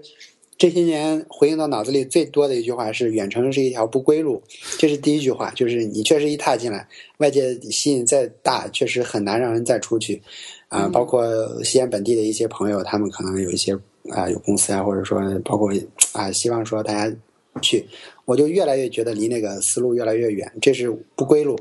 [0.56, 4.42] 这些年回应到脑子里最多的一句话是：远程是一条不归路。
[4.78, 6.88] 这是第一句话，就是你确实一踏进来，
[7.18, 10.20] 外界吸引再大，确实很难让人再出去。
[10.68, 11.24] 啊、包括
[11.64, 13.72] 西安本地的一些朋友，他们可能有一些
[14.10, 15.72] 啊、有公司啊，或者说包括
[16.12, 17.16] 啊、希望说大家
[17.62, 17.86] 去，
[18.28, 21.58] 我就越来越觉得离那个思路越来越远，这是不归路。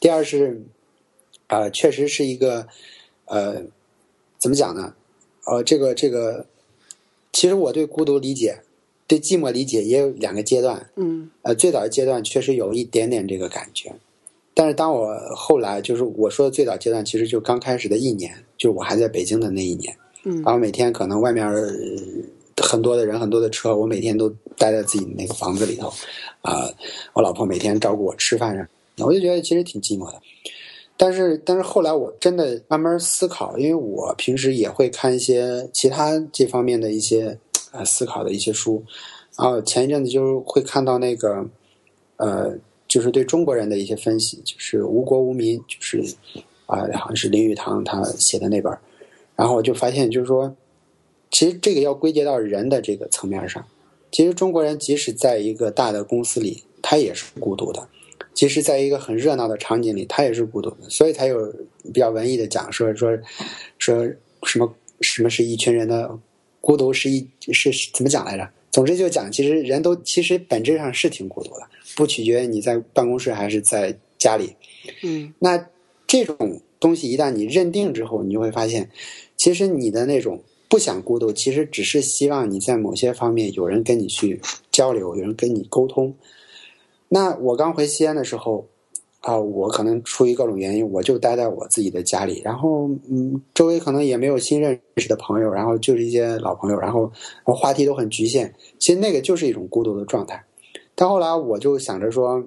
[0.00, 0.60] 第二是
[1.46, 2.68] 啊、确实是一个
[3.24, 3.62] 呃，
[4.38, 4.94] 怎么讲呢？
[5.46, 6.44] 呃，这个这个，
[7.32, 8.60] 其实我对孤独理解，
[9.06, 10.90] 对寂寞理解也有两个阶段。
[10.96, 13.90] 嗯呃，最早的阶段确实有一点点这个感觉，
[14.52, 21.72] 但是当我后来就是我说的最早阶段，其实就刚开始的一年，就是我还在北京的那一年，嗯然后每天可能外面呃
[22.62, 25.90] 很多的人、很多的车，我每天都待在自己那个房子里头，
[26.42, 26.68] 啊、
[27.14, 30.20] 我老婆每天照顾我吃饭上，我就觉得其实挺寂寞的。
[30.98, 37.38] 但是，但是后来我真的慢慢思考，因为我平时也会看一些其他这方面的一些
[37.72, 38.84] 呃思考的一些书，
[39.38, 41.42] 然后前一阵子就是会看到那个
[42.18, 42.54] 呃，
[42.86, 46.04] 就是对中国人的一些分析，就是无国无民，就是
[46.66, 48.70] 啊、好像是林语堂他写的那本，
[49.34, 50.54] 然后我就发现就是说，
[51.30, 53.64] 其实这个要归结到人的这个层面上，
[54.10, 57.88] 其实中国人即使在一个大的公司里，他也是孤独的。
[58.32, 61.52] 即使在一个很热闹的场景里，他也是孤独的，所以才有
[61.92, 63.18] 比较文艺的讲说说
[63.78, 64.06] 说
[64.44, 66.18] 什么什么是一群人的
[66.60, 68.48] 孤独是一是是怎么讲来着？
[68.70, 74.54] 总之就讲，其实人都其实本质上是挺孤独的，不取决于你在办公室还是在家里。
[75.02, 75.68] 嗯那
[76.06, 78.90] 这种东西一旦你认定之后，你就会发现，
[79.36, 84.40] 其实你的那种不想孤独，其实只是希望你在某些方面有人跟你去
[84.70, 86.14] 交流，有人跟你沟通。
[87.08, 88.68] 那我刚回西安的时候，
[89.18, 97.10] 啊、我可能出于各种原因，我就待在我自己的家里，然后嗯，周围可能也没有新认识的朋友，然后就是一些老朋友，然后
[97.44, 100.44] 话题都很局限，其实那个就是一种孤独的状态。
[100.94, 102.44] 但后来我就想着说，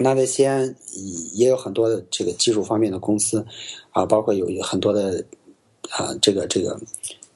[0.00, 0.74] 那在西安
[1.34, 3.46] 也有很多的这个技术方面的公司，
[3.90, 5.24] 啊，包括有很多的
[5.90, 6.78] 啊，这个这个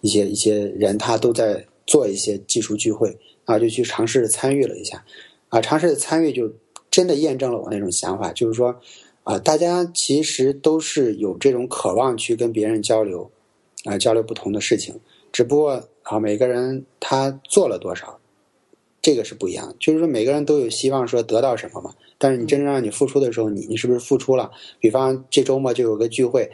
[0.00, 5.04] 一些一些人，他都在做一些技术聚会，啊，就去尝试参与了一下，
[5.48, 6.52] 啊，尝试的参与就
[6.90, 8.80] 真的验证了我那种想法，就是说，
[9.24, 13.30] 啊，大家其实都是有这种渴望去跟别人交流，
[13.84, 14.98] 啊，交流不同的事情，
[15.32, 18.18] 只不过啊，每个人他做了多少，
[19.02, 19.74] 这个是不一样。
[19.78, 21.94] 就是说，每个人都有希望说得到什么嘛。
[22.18, 24.50] 但是你真正让你付出的时候，你你是不是付出了？
[24.78, 26.50] 比方这周末就有个聚会，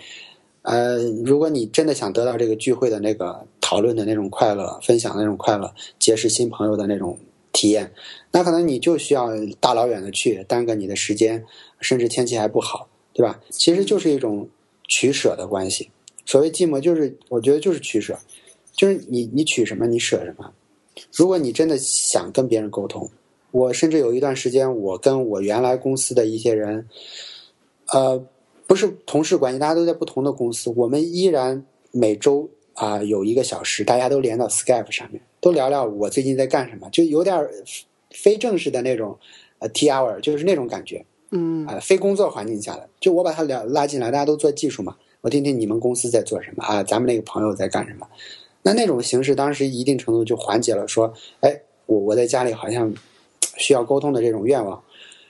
[0.66, 7.16] 呃，如果你真的想得到这个聚会的那个讨论的那种快乐、分享的那种快乐、结识新朋友的那种
[7.52, 7.92] 体验，
[8.32, 9.28] 那可能你就需要
[9.60, 11.44] 大老远的去耽搁你的时间，
[11.80, 13.40] 甚至天气还不好，对吧？
[13.50, 14.48] 其实就是一种
[14.88, 15.88] 取舍的关系。
[16.24, 18.18] 所谓寂寞，就是我觉得就是取舍。
[18.72, 20.52] 就是你，你取什么，你舍什么。
[21.12, 23.08] 如果你真的想跟别人沟通，
[23.52, 26.86] 我甚至有一段时间，我跟我原来公司的一些人，
[27.92, 28.22] 呃，
[28.66, 37.48] 不是同事关系，大家都在不同的公司，我们依然每周啊有一个小时，大家都连到 Skype 上面，都聊聊我最近在干什么，就有点
[38.10, 39.16] 非正式的那种
[39.58, 48.06] 呃 T hour，就是那种感觉，嗯啊，非工作环境下的，就我把他聊拉进来，大家都做技术嘛，我听听你们公司在做什么啊，咱们那个朋友在干什么。
[48.62, 52.92] 那那种形式，当时一定程度就缓解了说，哎，我我在家里好像
[53.56, 54.82] 需要沟通的这种愿望。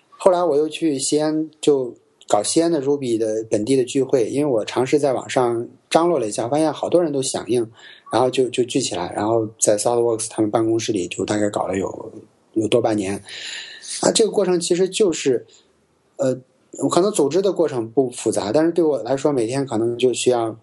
[0.08, 1.94] 后来我又去西安，就
[2.28, 7.68] 搞西安的 Ruby 的本地的聚会，因为我尝试在网上张罗了一下，发现好多人都响应，
[8.12, 12.12] 然后就就聚起来，然后在 SouthWorks 他们办公室里就大概搞了有
[12.54, 13.22] 有多半年。
[14.00, 15.46] 啊，这个过程其实就是，
[16.16, 16.34] 呃，
[16.90, 20.56] 可能组织的过程不复杂，但是对我来说，每天可能就需要。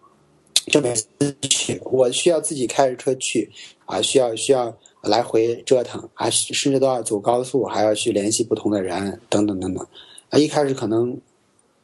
[0.67, 1.05] 就每次
[1.41, 3.51] 去，我需要自己开着车去，
[3.83, 9.85] 啊，需要需要来回折腾，啊，甚至都要走高速，还要去联系不同的人，等等等等。
[10.29, 11.19] 啊，一开始可能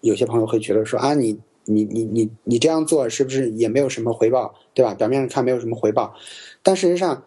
[0.02, 4.94] 有些朋友会觉得说啊，你你你你你这样做是不是也没有什么回报，对吧？
[4.94, 6.16] 表面上看没有什么回报，
[6.64, 7.26] 但事实上，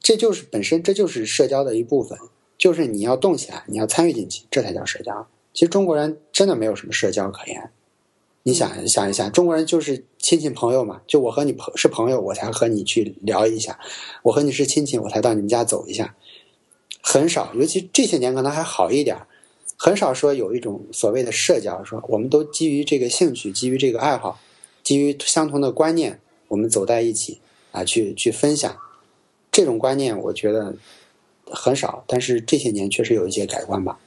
[0.00, 2.18] 这就是本身这就是社交的一部分，
[2.58, 5.28] 就是你要动起来，你要参与进去，这才叫社交。
[5.52, 7.70] 其实中国人真的没有什么社交可言。
[8.42, 13.72] 你想想一下，中国人就是亲戚朋友嘛，就我和你朋是朋友，我才和你去聊一下；
[14.22, 16.14] 我和你是亲戚，我才到你们家走一下。
[17.02, 19.16] 很少，尤其这些年可能还好一点，
[19.76, 24.40] 很少说有一种所谓的社交，说我们都基于这个兴趣，基于这个爱好，
[24.82, 26.18] 基于相同的观念，
[26.48, 27.40] 我们走在一起
[27.72, 28.76] 啊，去去分享。
[29.52, 30.74] 这种观念我觉得
[31.46, 33.98] 很少，但是这些年确实有一些改观吧。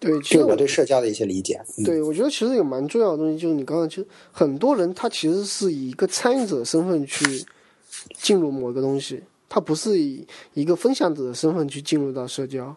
[0.00, 1.58] 对，其实我对社交的一些理解。
[1.82, 7.24] 对，我觉得其实有蛮重要的东西，就是你刚刚其实很多人他其实是以一个参与者身份去
[8.18, 12.76] 进入某一个东西，他不是以一个分享者的身份去进入到社交。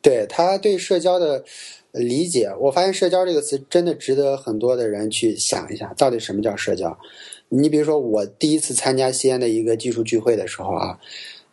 [0.00, 1.44] 对他对社交的
[1.92, 6.98] 理解，我发现“社交”这个词真的值得很多的人去想一下，到底什么叫社交？
[7.48, 10.98] 你比如说，我第一次参加西安的一个技术聚会的时候啊。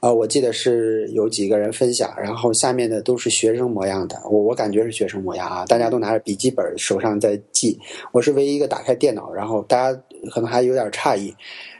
[0.02, 7.80] 啊，我记得是有几个人分享，然后下面的都是学生模样的，我我感觉是学生模样啊，大家都拿着笔记本手上在记，
[8.12, 10.00] 我是唯一一个打开电脑，然后大家
[10.32, 11.34] 可能还有点诧异，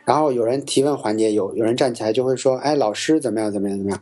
[0.06, 4.02] 然后有人提问环节，有有人站起来就会说，哎，老师怎么样怎么样怎么样？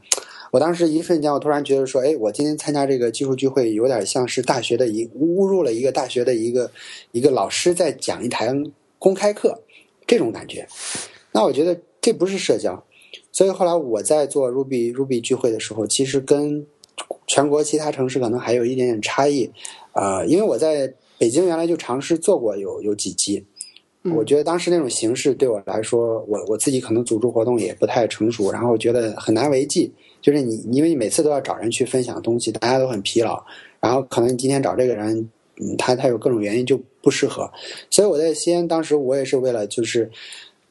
[0.54, 6.70] 我当时一瞬间，我突然觉得说，哎，我今天参加这个技术聚会，有点像是大学的一误入了一个大学的一个
[7.12, 8.64] 一个老师在讲一堂
[9.00, 9.64] 公开课，
[10.06, 10.68] 这种感觉，
[11.32, 12.86] 那我觉得这不是社交。
[13.32, 16.68] 所以后来我在做 Ruby Ruby 聚会的时候，其实跟
[17.26, 19.50] 全国其他城市可能还有一点点差异，
[19.94, 23.44] 呃，因为我在北京原来就尝试做过有有几期，
[24.16, 29.92] 我觉得当时那种形式对我来说，我我自己可能组织活动也不太成熟，然后觉得很难为继，
[30.24, 33.44] 就是你因为你每次都要找人去分享东西，大家都很疲劳，
[33.80, 37.52] 然后可能你今天找这个人，嗯，他他有各种原因就不适合，
[37.92, 40.10] 所以我在西安当时我也是为了就是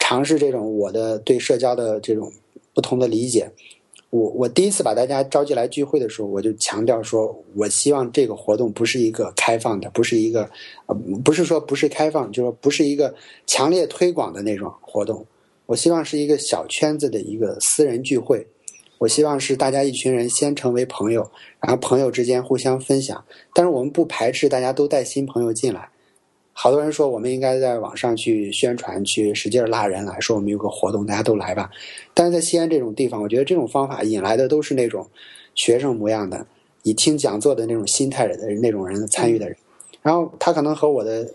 [0.00, 2.32] 尝试这种我的对社交的这种。
[2.74, 3.50] 不同的理解，
[4.08, 10.48] 我我第一次把大家召集来聚会的时候，我就强调说，我希望这个活动不是一个开放的，不是一个，
[10.86, 13.14] 呃，不是说不是开放，就是说不是一个
[13.46, 15.22] 强烈推广的那种活动。
[15.66, 18.46] 我希望是一个小圈子的一个私人聚会。
[19.02, 21.28] 我希望是大家一群人先成为朋友，
[21.58, 25.88] 然后朋友之间互相分享，但是我们不排斥大家都带新朋友进来。
[26.52, 31.68] 好多人说，我们应该在网上去宣传，去使劲拉人来说，我们有个活动，大家都来吧。
[32.14, 35.08] 但是在西安这种地方，我觉得这种方法引来的都是那种
[35.56, 36.46] 学生模样的，
[36.84, 39.56] 以听讲座的那种心态的那种人参与的人。
[40.00, 41.28] 然后他可能和我的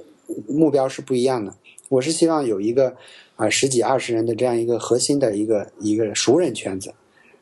[0.47, 1.53] 目标是不一样的。
[1.89, 2.95] 我是希望有一个
[3.35, 6.93] 啊十几二十人的这样一个核心的一个一个熟人圈子，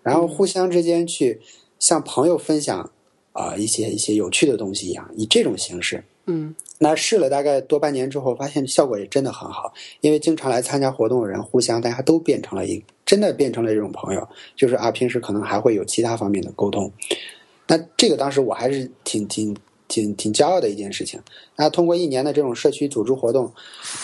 [0.05, 1.41] 然后互相之间去
[1.79, 2.91] 向朋友分享
[3.33, 6.03] 啊一些一些有趣的东西一样，以这种形式。
[6.27, 6.55] 嗯。
[6.77, 14.27] 那试了大概多半年之后，发现效果也真的很好，因为经常来参加活动的人，互相大家都变成了一真的变成了这种朋友，
[14.57, 16.91] 就是啊，平时可能还会有其他方面的沟通。
[17.67, 19.55] 那这个当时我还是挺挺
[19.87, 21.17] 挺挺骄傲的一件事情。
[21.55, 23.45] 那通过一年的这种社区组织活动，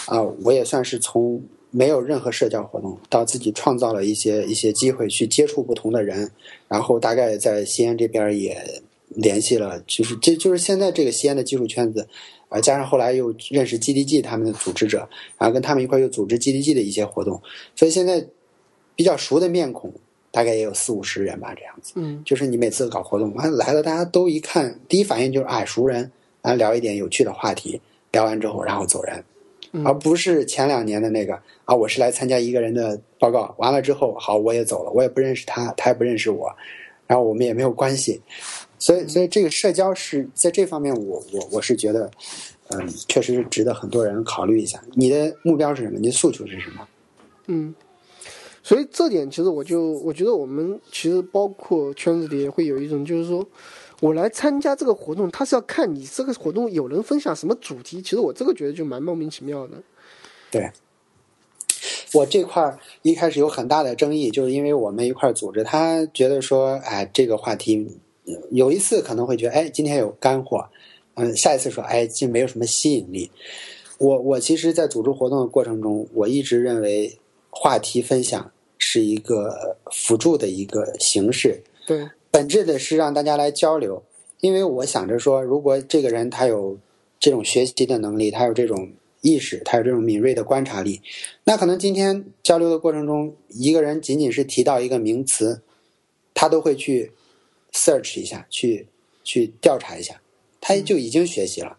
[0.06, 6.30] 啊，我也算是从没有任何社交活动，到自己创造了一些一些机会去接触不同的人，
[6.68, 12.08] 然后大概在西安这边也联系了，就是这就是现在这个西安的技术圈子，
[12.50, 15.08] 啊，加上后来又认识 GDG 他们的组织者，
[15.38, 17.42] 然后跟他们一块又组织 GDG 的一些活动，
[17.76, 18.26] 所以现在
[18.96, 19.94] 比较熟的面孔
[20.32, 21.94] 大概也有四五十人吧，这样子。
[21.96, 26.12] 嗯就是你每次搞活动，完来了，大家都一看，第一反应就是哎熟人，
[26.42, 29.24] 啊聊一点有趣的话题，聊完之后然后走人，嗯
[29.86, 31.34] 而不是前两年的那个
[31.66, 36.53] 啊，我是来参加一个人的报告，完了之后好我也走了，我也不认识他，他也不认识我，
[37.07, 38.22] 然后我们也没有关系，
[38.80, 42.12] 所以所以这个社交是在这方面我，我我是觉得，
[42.70, 44.82] 嗯，确实是值得很多人考虑一下。
[44.93, 45.99] 你的目标是什么？
[45.99, 46.88] 你的诉求是什么？
[47.47, 47.74] 嗯，
[48.64, 53.45] 所以这点其实我就我觉得我们其实包括圈子里也会有一种，就是说
[54.02, 58.02] 我来参加这个活动，他是要看你这个活动有人分享什么主题。
[58.02, 59.78] 其实我这个觉得就蛮莫名其妙的。
[60.52, 60.70] 对，
[62.14, 67.88] 我这块儿一开始有很大的争议，就是因为我们一块儿组织，他觉得说，哎，这个话题
[68.26, 70.68] 呃有一次可能会觉得，哎，今天有干货，
[71.14, 73.32] 嗯，下一次说，哎，这没有什么吸引力。
[73.99, 77.20] 我我其实，在组织活动的过程中，我一直认为
[77.52, 84.04] 话题分享是一个辅助的一个形式，对，本质的是让大家来交流，
[84.40, 86.80] 因为我想着说，如果这个人他有
[87.20, 91.02] 这种学习的能力，他有这种意识，他有这种敏锐的观察力，
[91.44, 95.62] 那可能今天交流的过程中，一个人仅仅是提到一个名词，
[96.34, 97.12] 他都会去
[97.74, 98.88] search 一下，去
[99.24, 100.22] 去调查一下，
[100.62, 101.78] 他就已经学习了。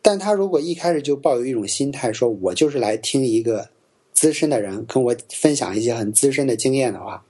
[0.00, 3.68] 但他如果一开始就抱有一种心态，说我就是来听一个
[4.12, 7.24] 资深的人跟我分享一些很资深的经验的话，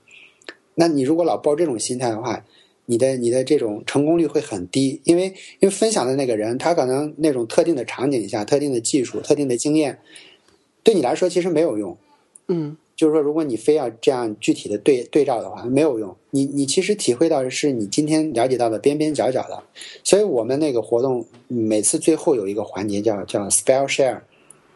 [0.75, 2.45] 那你如果老抱这种心态的话，
[2.85, 5.27] 你的你的这种成功率会很低，因为
[5.59, 9.99] 因为分享的那个人，他可能那种特定的场景下、特定的技术、特定的经验，
[10.83, 11.97] 对你来说其实没有用。
[12.47, 16.15] 嗯就是说，如果你非要这样具体的对对照的话，没有用。
[16.29, 19.63] 你你其实体会到的是你今天了解到的边边角角的。
[20.03, 24.19] 所以我们那个活动每次最后有一个环节叫叫 special share，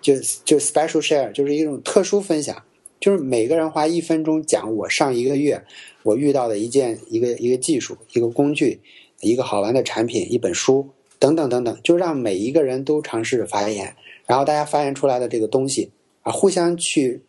[0.02, 2.64] 就就 special share，就是一种特殊分享，
[3.00, 5.64] 就是每个人花一分钟讲我上一个月
[6.04, 8.80] 我遇到的一件一个一个技术、一个工具、
[9.22, 10.90] 一个好玩的产品、一本书
[11.20, 13.96] 等等等等，就让每一个人都尝试着发言，
[14.26, 15.92] 然后大家发言出来的这个东西
[16.24, 17.22] 啊，互相去。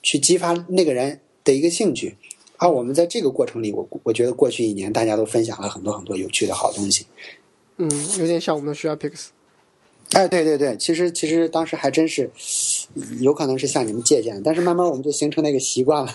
[0.00, 2.14] 去激发那个人的一个兴趣，
[2.56, 7.04] 啊我们在这个过程里，我我觉得过去一年大家都分享了很多很多有趣的好东西。
[7.78, 7.90] 嗯，
[8.20, 9.26] 有点像我们的 SharePix。
[10.12, 12.30] 哎，对对对，其实其实当时还真是
[13.20, 16.12] 有可能是向你们借鉴，但是慢慢我们就形成那个习惯了。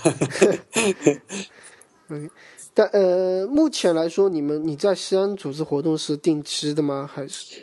[2.09, 2.29] 嗯，
[2.73, 7.09] 但呃，目前来说，你们你在西安组织活动是定期的吗？
[7.11, 7.61] 还是？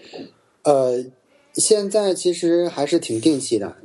[0.63, 1.05] 呃，
[1.55, 3.77] 现在其实还是挺定期的，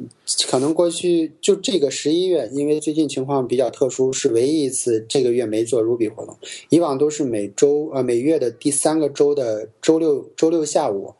[0.47, 6.37] 可能过去就这个十一月，因为最近情况比较特殊，是唯一一次这个月没做 Ruby 活动。
[6.69, 11.13] 以往都是每周呃每月的第三个周的周六周六下午，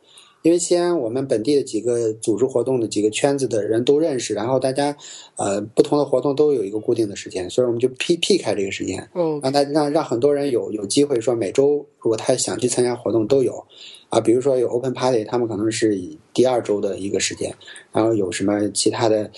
[0.46, 4.96] 因为西安我们本地的几个组织活动的几个圈子的人都认识，然后大家
[5.34, 13.64] 呃不同的活动都有一个固定的时间，所以我们就避避开这个时间，嗯，让大让让很多人有有机会说每周如果他想去参加活动都有。
[14.08, 17.52] 啊，比如说有 Open Party，他们可能是以第二周的一个时间，
[17.90, 19.28] 然后有什么其他的，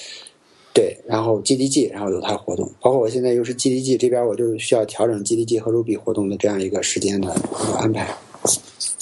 [0.75, 8.15] 对，然后 GDG，然后有它活动，包括我现在又是 GDG 这边，我就需要调整 GDG 和 Ruby 活动的这样一个时间的一个安排。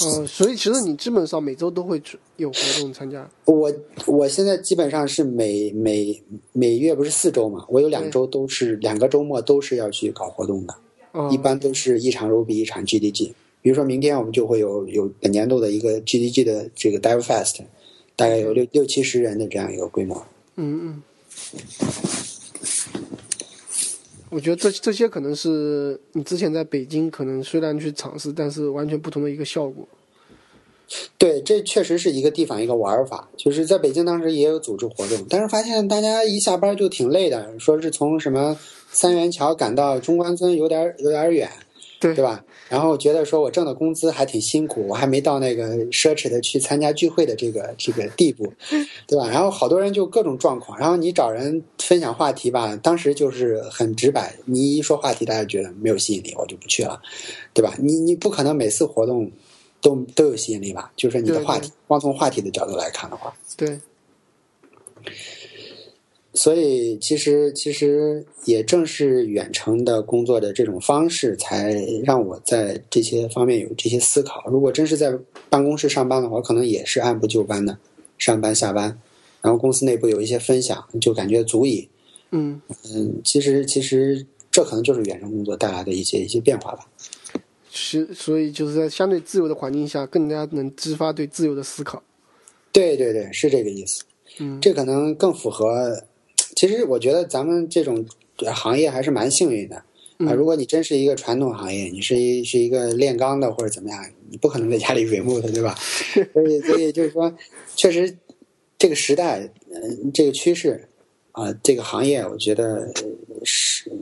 [0.00, 3.28] 哦，所以其实你基本上每周都会出有活动参加。
[3.46, 3.72] 我
[4.06, 6.22] 我现在基本上是每每
[6.52, 10.74] 每月不是四周嘛，我有两周都是两个周末都是要去搞活动的，
[11.12, 13.32] 哦，一般都是一场 Ruby 一场 GDG。
[13.62, 17.60] 比如说明天我们就会有有本年度的一个 GDG 的这个 Dive Fest，
[18.14, 20.24] 大概有六六七十人的这样一个规模。
[20.56, 21.02] 嗯嗯，
[24.36, 29.88] 我觉得这这些可能是你之前在北京可能虽然去尝试，但是完全不同的一个效果。
[31.16, 33.30] 对，这确实是一个地方一个玩法。
[33.34, 38.54] 就是在北京当时也有组织活动，但是发现大家一下班就挺累的，说是从什么
[38.90, 41.50] 三元桥赶到中关村有点有点远，
[41.98, 42.44] 对对吧？
[42.68, 48.52] 然后觉得说我挣的工资还挺辛苦，我还没到那个奢侈的去参加聚会的这个这个地步，
[49.06, 49.28] 对吧？
[49.28, 57.00] 然后好多人就各种状况，然后你找人分享话题吧，当时就是很直白，你一说话题，大家觉得没有吸引力，我就不去了，
[57.54, 57.74] 对吧？
[57.78, 59.30] 你你不可能每次活动
[59.80, 60.90] 都都有吸引力吧？
[60.96, 63.80] 就是你的话题，光从话题的角度来看的话，对，
[66.36, 71.74] 所以其实其实也正是远程的工作的这种方式，才
[72.04, 74.44] 让我在这些方面有这些思考。
[74.46, 75.18] 如果真是在
[75.48, 77.78] 办公室上班的话，可能也是按部就班的
[78.18, 79.00] 上班下班，
[79.40, 81.88] 然后公司内部有一些分享，就感觉足以。
[82.32, 82.60] 嗯
[82.92, 86.86] 嗯，其实其实这可能就是远程工作带来的一些一些变化吧。
[87.70, 92.02] 是，所以就是在相对自由的环境下，更加能激发对自由的思考。
[92.72, 94.04] 对对对，是这个意思。
[94.38, 96.04] 嗯，这可能更符合。
[96.56, 98.04] 其实我觉得咱们这种
[98.52, 99.76] 行业还是蛮幸运的
[100.26, 100.32] 啊。
[100.32, 105.74] 如果你真是一个传统行业，你是一是一个炼钢的或者怎么样，你不可能在家里 remote 对吧？
[106.32, 107.32] 所以所以就是说，
[107.76, 108.16] 确实
[108.78, 110.88] 这个时代，嗯，这个趋势
[111.32, 112.90] 啊，这个行业，我觉得
[113.44, 113.92] 是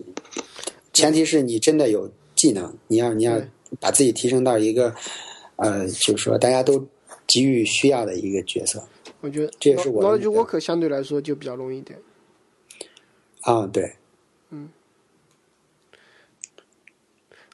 [0.93, 3.43] 前提是你真的有技能，你要你要
[3.81, 4.95] 把自己提升到一个
[5.57, 6.87] 呃，就是说大家都
[7.27, 8.81] 急于需要的一个角色。
[9.21, 11.99] 我觉得这也是我的 knowledge worker 相对来说就比较容易一点。
[13.45, 13.93] 啊，对，
[14.51, 14.69] 嗯。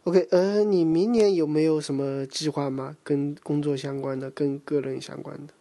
[0.04, 2.96] OK，呃，你明年有没有什么计划吗？
[3.02, 5.52] 跟工作相关的，跟个人相关的？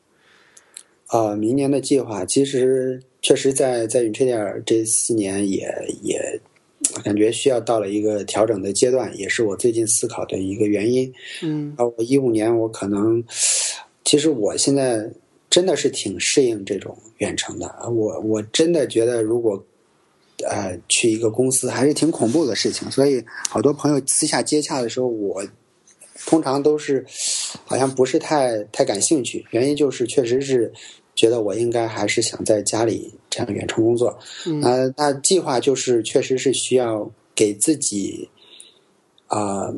[1.07, 5.67] 啊，明年的计划其实确实在在 Intrader 这四年也
[6.03, 6.39] 也
[7.03, 11.11] 感觉需要到了一个调整的阶段，也是我最近思考的一个原因。
[11.41, 11.73] 嗯。
[11.75, 13.23] 啊，我一五年我可能，
[14.05, 15.11] 其实我现在
[15.49, 17.89] 真的是挺适应这种远程的。
[17.89, 19.61] 我我真的觉得如果。
[20.47, 25.43] 呃，去一个公司还是挺恐怖的事情，所以好多朋友私下接洽的时候，我
[26.25, 27.05] 通常都是
[27.65, 29.45] 好像不是太太感兴趣。
[29.51, 30.71] 原因就是确实是
[31.15, 34.17] 觉得我应该还是想在家里这样远程工作。
[34.63, 38.29] 呃，那计划就是确实是需要给自己
[39.27, 39.73] 啊，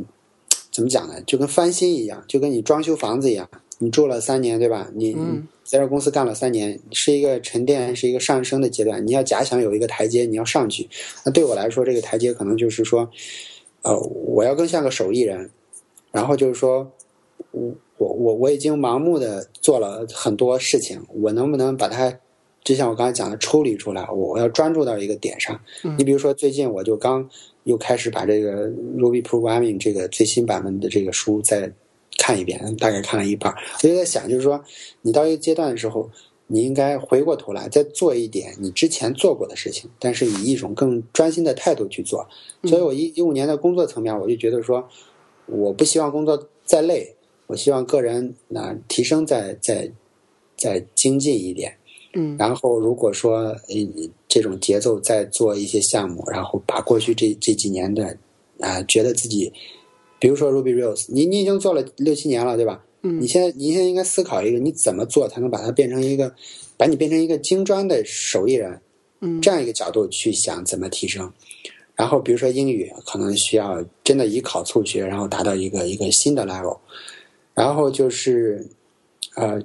[0.72, 1.22] 怎么讲呢？
[1.26, 3.50] 就跟翻新一样，就跟你装修房子一样，
[3.82, 4.90] 你住了三年，对吧？
[4.96, 5.18] 你。
[5.64, 9.08] 在这公司干了三年，是一个沉淀，是一个上升的阶段。
[9.08, 10.90] 你要假想有一个台阶，你要上去。
[11.24, 13.10] 那对我来说，这个台阶可能就是说，
[13.84, 15.50] 呃，我要更像个手艺人。
[16.12, 16.92] 然后就是说，
[17.52, 22.20] 我我我我已经盲目的做了很多事情，我能不能把它，
[22.66, 24.06] 就像我刚才讲的抽离出来？
[24.10, 25.58] 我要专注到一个点上。
[25.98, 27.30] 你比如说，最近我就刚
[27.64, 28.68] 又开始把这个
[28.98, 31.72] Ruby Programming 这个最新版本的这个书在。
[32.32, 33.54] 看一遍，大概看了一半，
[33.84, 34.64] 我就在想，就是说，
[35.02, 36.10] 你到一个阶段的时候，
[36.48, 42.26] 你应该回过头来再做一点你之前做过的事情，但是以一种更专心的态度去做。
[42.64, 44.88] 所以我一一五年的工作层面，我就觉得说，
[45.46, 47.16] 我不希望工作再累，
[47.48, 49.92] 我希望个人呢提升再再
[50.56, 51.76] 再精进一点。
[52.14, 53.54] 嗯，然后如果说
[54.30, 58.16] 这种节奏再做一些项目，然后把过去这这几年的
[58.62, 59.52] 啊，觉得自己。
[60.22, 62.86] 比如说 Ruby Rails，你你已经做了六七年了，对吧？
[63.02, 63.20] 嗯。
[63.20, 66.36] 你现在你现在应该思考一个，你怎么做才能把它变成一个，
[66.78, 68.80] 把你变成一个精专的手艺人？
[69.22, 69.42] 嗯。
[69.42, 71.34] 这样一个角度去想怎么提升。
[71.96, 76.78] 然后比如说英语，可能需要真的以考促学，然后达到一个一个新的 level。
[77.56, 78.68] 然后就是，
[79.36, 79.60] 呃，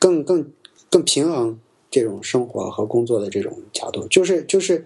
[0.00, 0.52] 更更
[0.90, 1.56] 更平衡
[1.92, 4.84] 这种生活和工作的这种角度，就是就是，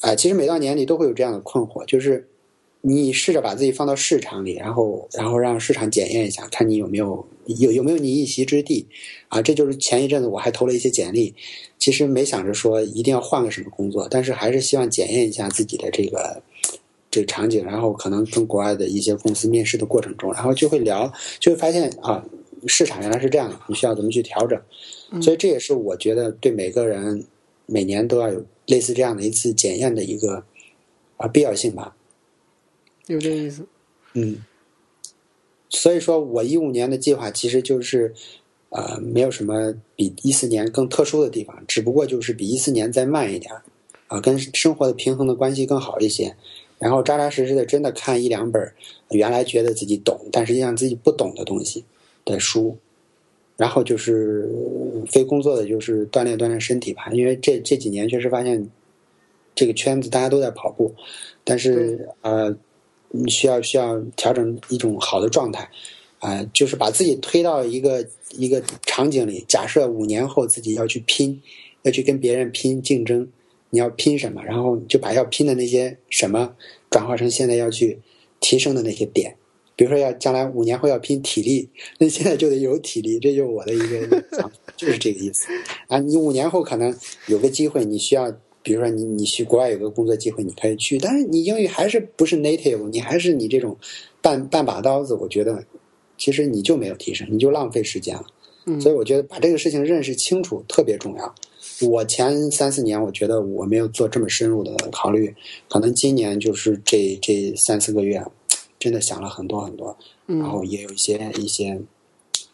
[0.00, 2.26] 哎，其实每到年底都会有这样的困惑，就是。
[2.80, 8.86] 你试着把自己放到市场里，然后，然后让市场检验一下，看你有没有有有没有你一席之地，
[9.28, 11.34] 啊，这就是前一阵子我还投了一些简历，
[11.76, 16.40] 其实没想着说一定要换个什么工作，但是还是希望检验一下自己的这个
[17.10, 22.24] 这个场景，然后可能跟国外的一些公司面试的过程中，然后就会聊，就会发现啊，
[22.66, 24.60] 市场原来是这样的，你需要怎么去调整，
[25.20, 27.24] 所以这也是我觉得对每个人
[27.66, 30.44] 每年都要有类似这样的一次检验的一个
[31.16, 31.96] 啊必要性吧。
[33.08, 33.66] 有这意思，
[34.12, 34.44] 嗯，
[35.70, 38.14] 所以说我一五年的计划其实就是，
[38.68, 43.50] 呃，没有什么比一四年更特殊的地方，只不过就是比一四年再慢一点，
[44.08, 46.36] 啊，跟生活的平衡的关系更好一些，
[46.78, 48.72] 然后扎扎实实的真的看一两本
[49.10, 51.82] 原来觉得自己懂，但实际上自己不懂的东西
[52.26, 52.76] 的书，
[53.56, 54.46] 然后就是
[55.10, 58.68] 非工作的就是锻炼锻炼身体吧，因为这这几年确实发现
[59.54, 60.94] 这个圈子大家都在跑步，
[61.42, 62.54] 但是呃。
[63.10, 65.68] 你需要需要调整一种好的状态，
[66.18, 69.44] 啊，就是把自己推到一个一个场景里。
[69.48, 71.40] 假设五年后自己要去拼，
[71.82, 73.26] 要去跟别人拼竞争，
[73.70, 74.42] 你要拼什么？
[74.44, 76.54] 然后就把要拼的那些什么
[76.90, 77.98] 转化成现在要去
[78.40, 79.36] 提升的那些点。
[79.74, 81.68] 比如说，要将来五年后要拼体力，
[81.98, 83.18] 那现在就得有体力。
[83.18, 84.00] 这就是我的一个
[84.32, 85.46] 想法，就是这个意思。
[85.86, 86.94] 啊，你五年后可能
[87.28, 88.30] 有个机会，你需要。
[88.68, 93.74] 比如说你你去国外有个工作机会，你可以去，但是你英语还是不是 native，你还是你这种
[94.20, 95.64] 半半把刀子，我觉得
[96.18, 98.26] 其实你就没有提升，你就浪费时间了。
[98.78, 101.34] 所以我觉得把这个事情认识清楚特别重要。
[101.80, 105.34] 我前三四年我觉得我没有做这么深入的考虑，
[105.70, 108.22] 可能今年就是这这三四个月，
[108.78, 109.96] 真的想了很多很多，
[110.26, 111.80] 然后也有一些一些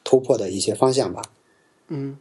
[0.05, 1.21] 突破的一些方向吧。
[1.89, 2.17] 嗯。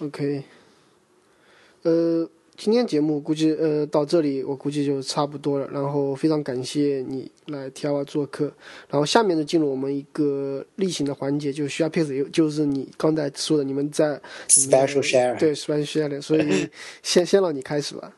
[0.00, 0.44] OK，
[1.82, 5.68] 呃，今天节目估计呃到这里我估计就差不多了。
[5.72, 8.44] 然后非常感谢你来 t R 做客。
[8.88, 16.68] 然后下面呢进入我们一个例行的环节，就是需要 p i 就是你刚才说的你们在 special share 对 special share，所以
[17.02, 18.14] 先先让你开始吧。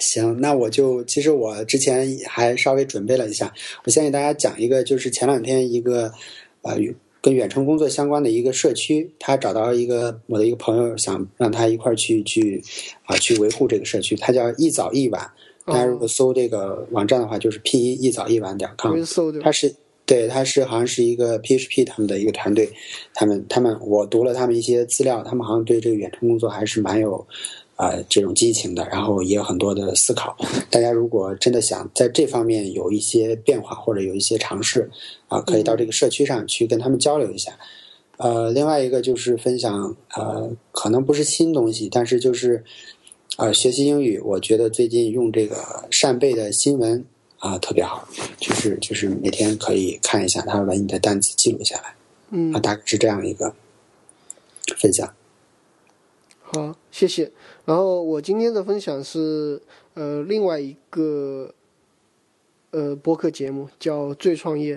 [0.00, 3.54] 行，那我就其实我之前还稍微准备了一下，
[3.84, 6.12] 我先给大家讲一个，就是前两天一个
[6.62, 6.76] 呃。
[7.20, 12.62] 跟远程工作相关的一个社区，他找到一个我的一个朋友，想让他一块儿去去
[13.04, 14.14] 啊去维护这个社区。
[14.16, 15.30] 他叫一早一晚，
[15.64, 18.94] 大家如果搜这个网站的话，就是 p 一一早一晚点 com。
[19.42, 19.74] 他是
[20.06, 22.70] 对，他是好像是一个 PHP 他们的一个团队，
[23.12, 27.26] 他们他们我读了他们一些资料，他们好像对这个远程工作还是蛮有。
[27.78, 30.36] 啊，这种激情的，然后也有很多的思考。
[30.68, 34.90] 大家如果真的想在这方面有一些变化或者有一些尝试，
[35.28, 37.56] 啊，可以到这个社区上去跟他们交流一下。
[38.16, 42.64] 呃，另外一个就是分享，呃，可能不是新东西，但是就是，
[43.36, 47.04] 呃，学习英语，我觉得最近用这个扇贝的新闻
[47.38, 48.08] 啊特别好，
[48.40, 51.94] 就是就是每天可以看一下，他把你的单词记录下来，
[52.32, 53.54] 嗯，啊，大概是这样一个
[54.78, 55.14] 分享。
[56.40, 57.30] 好，谢谢。
[57.68, 59.60] 然后我今天的分享是，
[59.92, 61.52] 呃，另外一个，
[62.70, 64.74] 呃，播客节目叫《最创业》，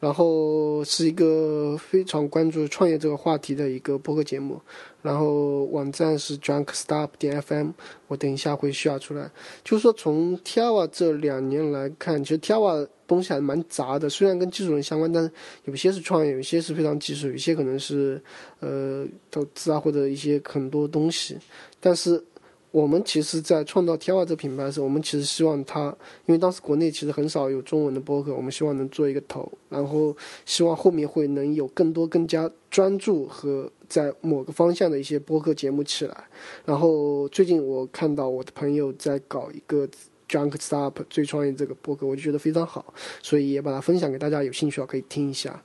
[0.00, 4.58] 然后是一个非常关注创业这个话题的一个播客节目。
[5.02, 7.72] 然后网站是 drunkstop 点 fm，
[8.06, 9.30] 我等一下会需要出来。
[9.62, 14.08] 就是说，从 Tiawa 这两年来看，其实 Tiawa 东西还蛮杂的。
[14.08, 15.30] 虽然跟技术人相关，但是
[15.64, 18.22] 有些是创业，有些是非常技术，有些可能是
[18.60, 21.36] 呃投资啊或者一些很多东西。
[21.82, 22.22] 但是
[22.70, 25.86] 我们其实，在创造 Tiawa 这品牌的时候，我们其实希望它，
[26.26, 30.16] 因为当时国内其实很少有中文的播客，我们希望能做一个头，然后
[30.46, 33.70] 希望后面会能有更多更加专注和。
[33.90, 36.28] 在某个方向的一些播客节目起来，
[36.64, 39.84] 然后最近我看到我的朋友在搞一个
[40.28, 45.60] Junk Stop 最创业这个播客，我就觉得非常好，所以也把它分享给大家，有兴趣啊可以听一下。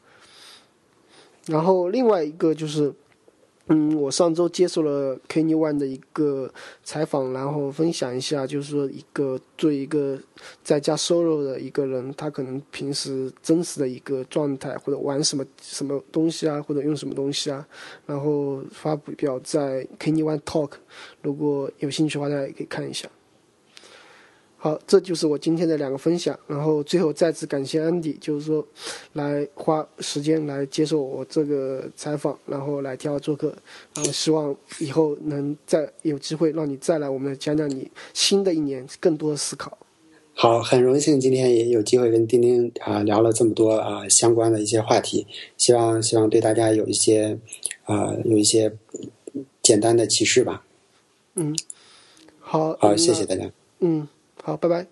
[1.45, 2.91] 然后另外一个就是。
[3.67, 10.19] 嗯，我上周接受了 Kenny One 的一个采访，然后分享一下，就是说一个做一个
[10.63, 17.67] 在家 solo 的一个人，他可能平时真实的一个状态，或者玩什么什么东西啊，或者用什么东西啊，
[18.05, 20.73] 然后发表在 Kenny One Talk，
[21.23, 23.09] 如果有兴趣的话，大家也可以看一下。
[24.65, 26.35] 好，这就是我今天的两个分享。
[26.47, 28.65] 然后最后再次感谢安迪，就是说
[29.13, 33.55] 来花时间来接受我这个采访，然后来听我做客。
[33.93, 39.77] 然后希望以后能再有机会让你再来，我们讲讲你新的一年更多的思考。
[40.33, 45.27] 好，很荣幸今天也有机会跟丁丁啊聊了这么多啊相关的一些话题，
[45.57, 47.37] 希望希望对大家有一些
[47.83, 48.75] 啊有一些
[49.61, 50.65] 简单的启示吧。
[51.35, 51.55] 嗯，
[52.39, 53.51] 好，好，谢谢大家。
[53.81, 54.07] 嗯。
[54.45, 54.85] 好，拜拜。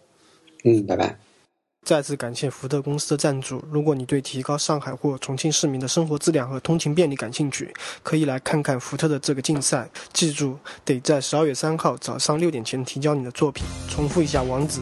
[0.63, 1.15] 嗯，拜拜。
[1.85, 3.63] 再次感谢福特公司的赞助。
[3.69, 7.71] 如果你对提高上海或重庆市民的生活质量和通勤便利感兴趣，
[8.01, 9.87] 可以来看看福特的这个竞赛。
[10.11, 13.63] 记住，得在十二月三号早上六点前提交你的作品。
[13.89, 14.81] 重复一下网址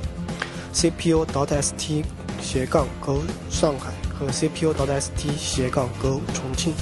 [0.73, 2.05] ：cpo.st
[2.39, 3.19] 斜杠 go
[3.49, 6.73] 上海和 cpo.st 斜杠 go 重庆。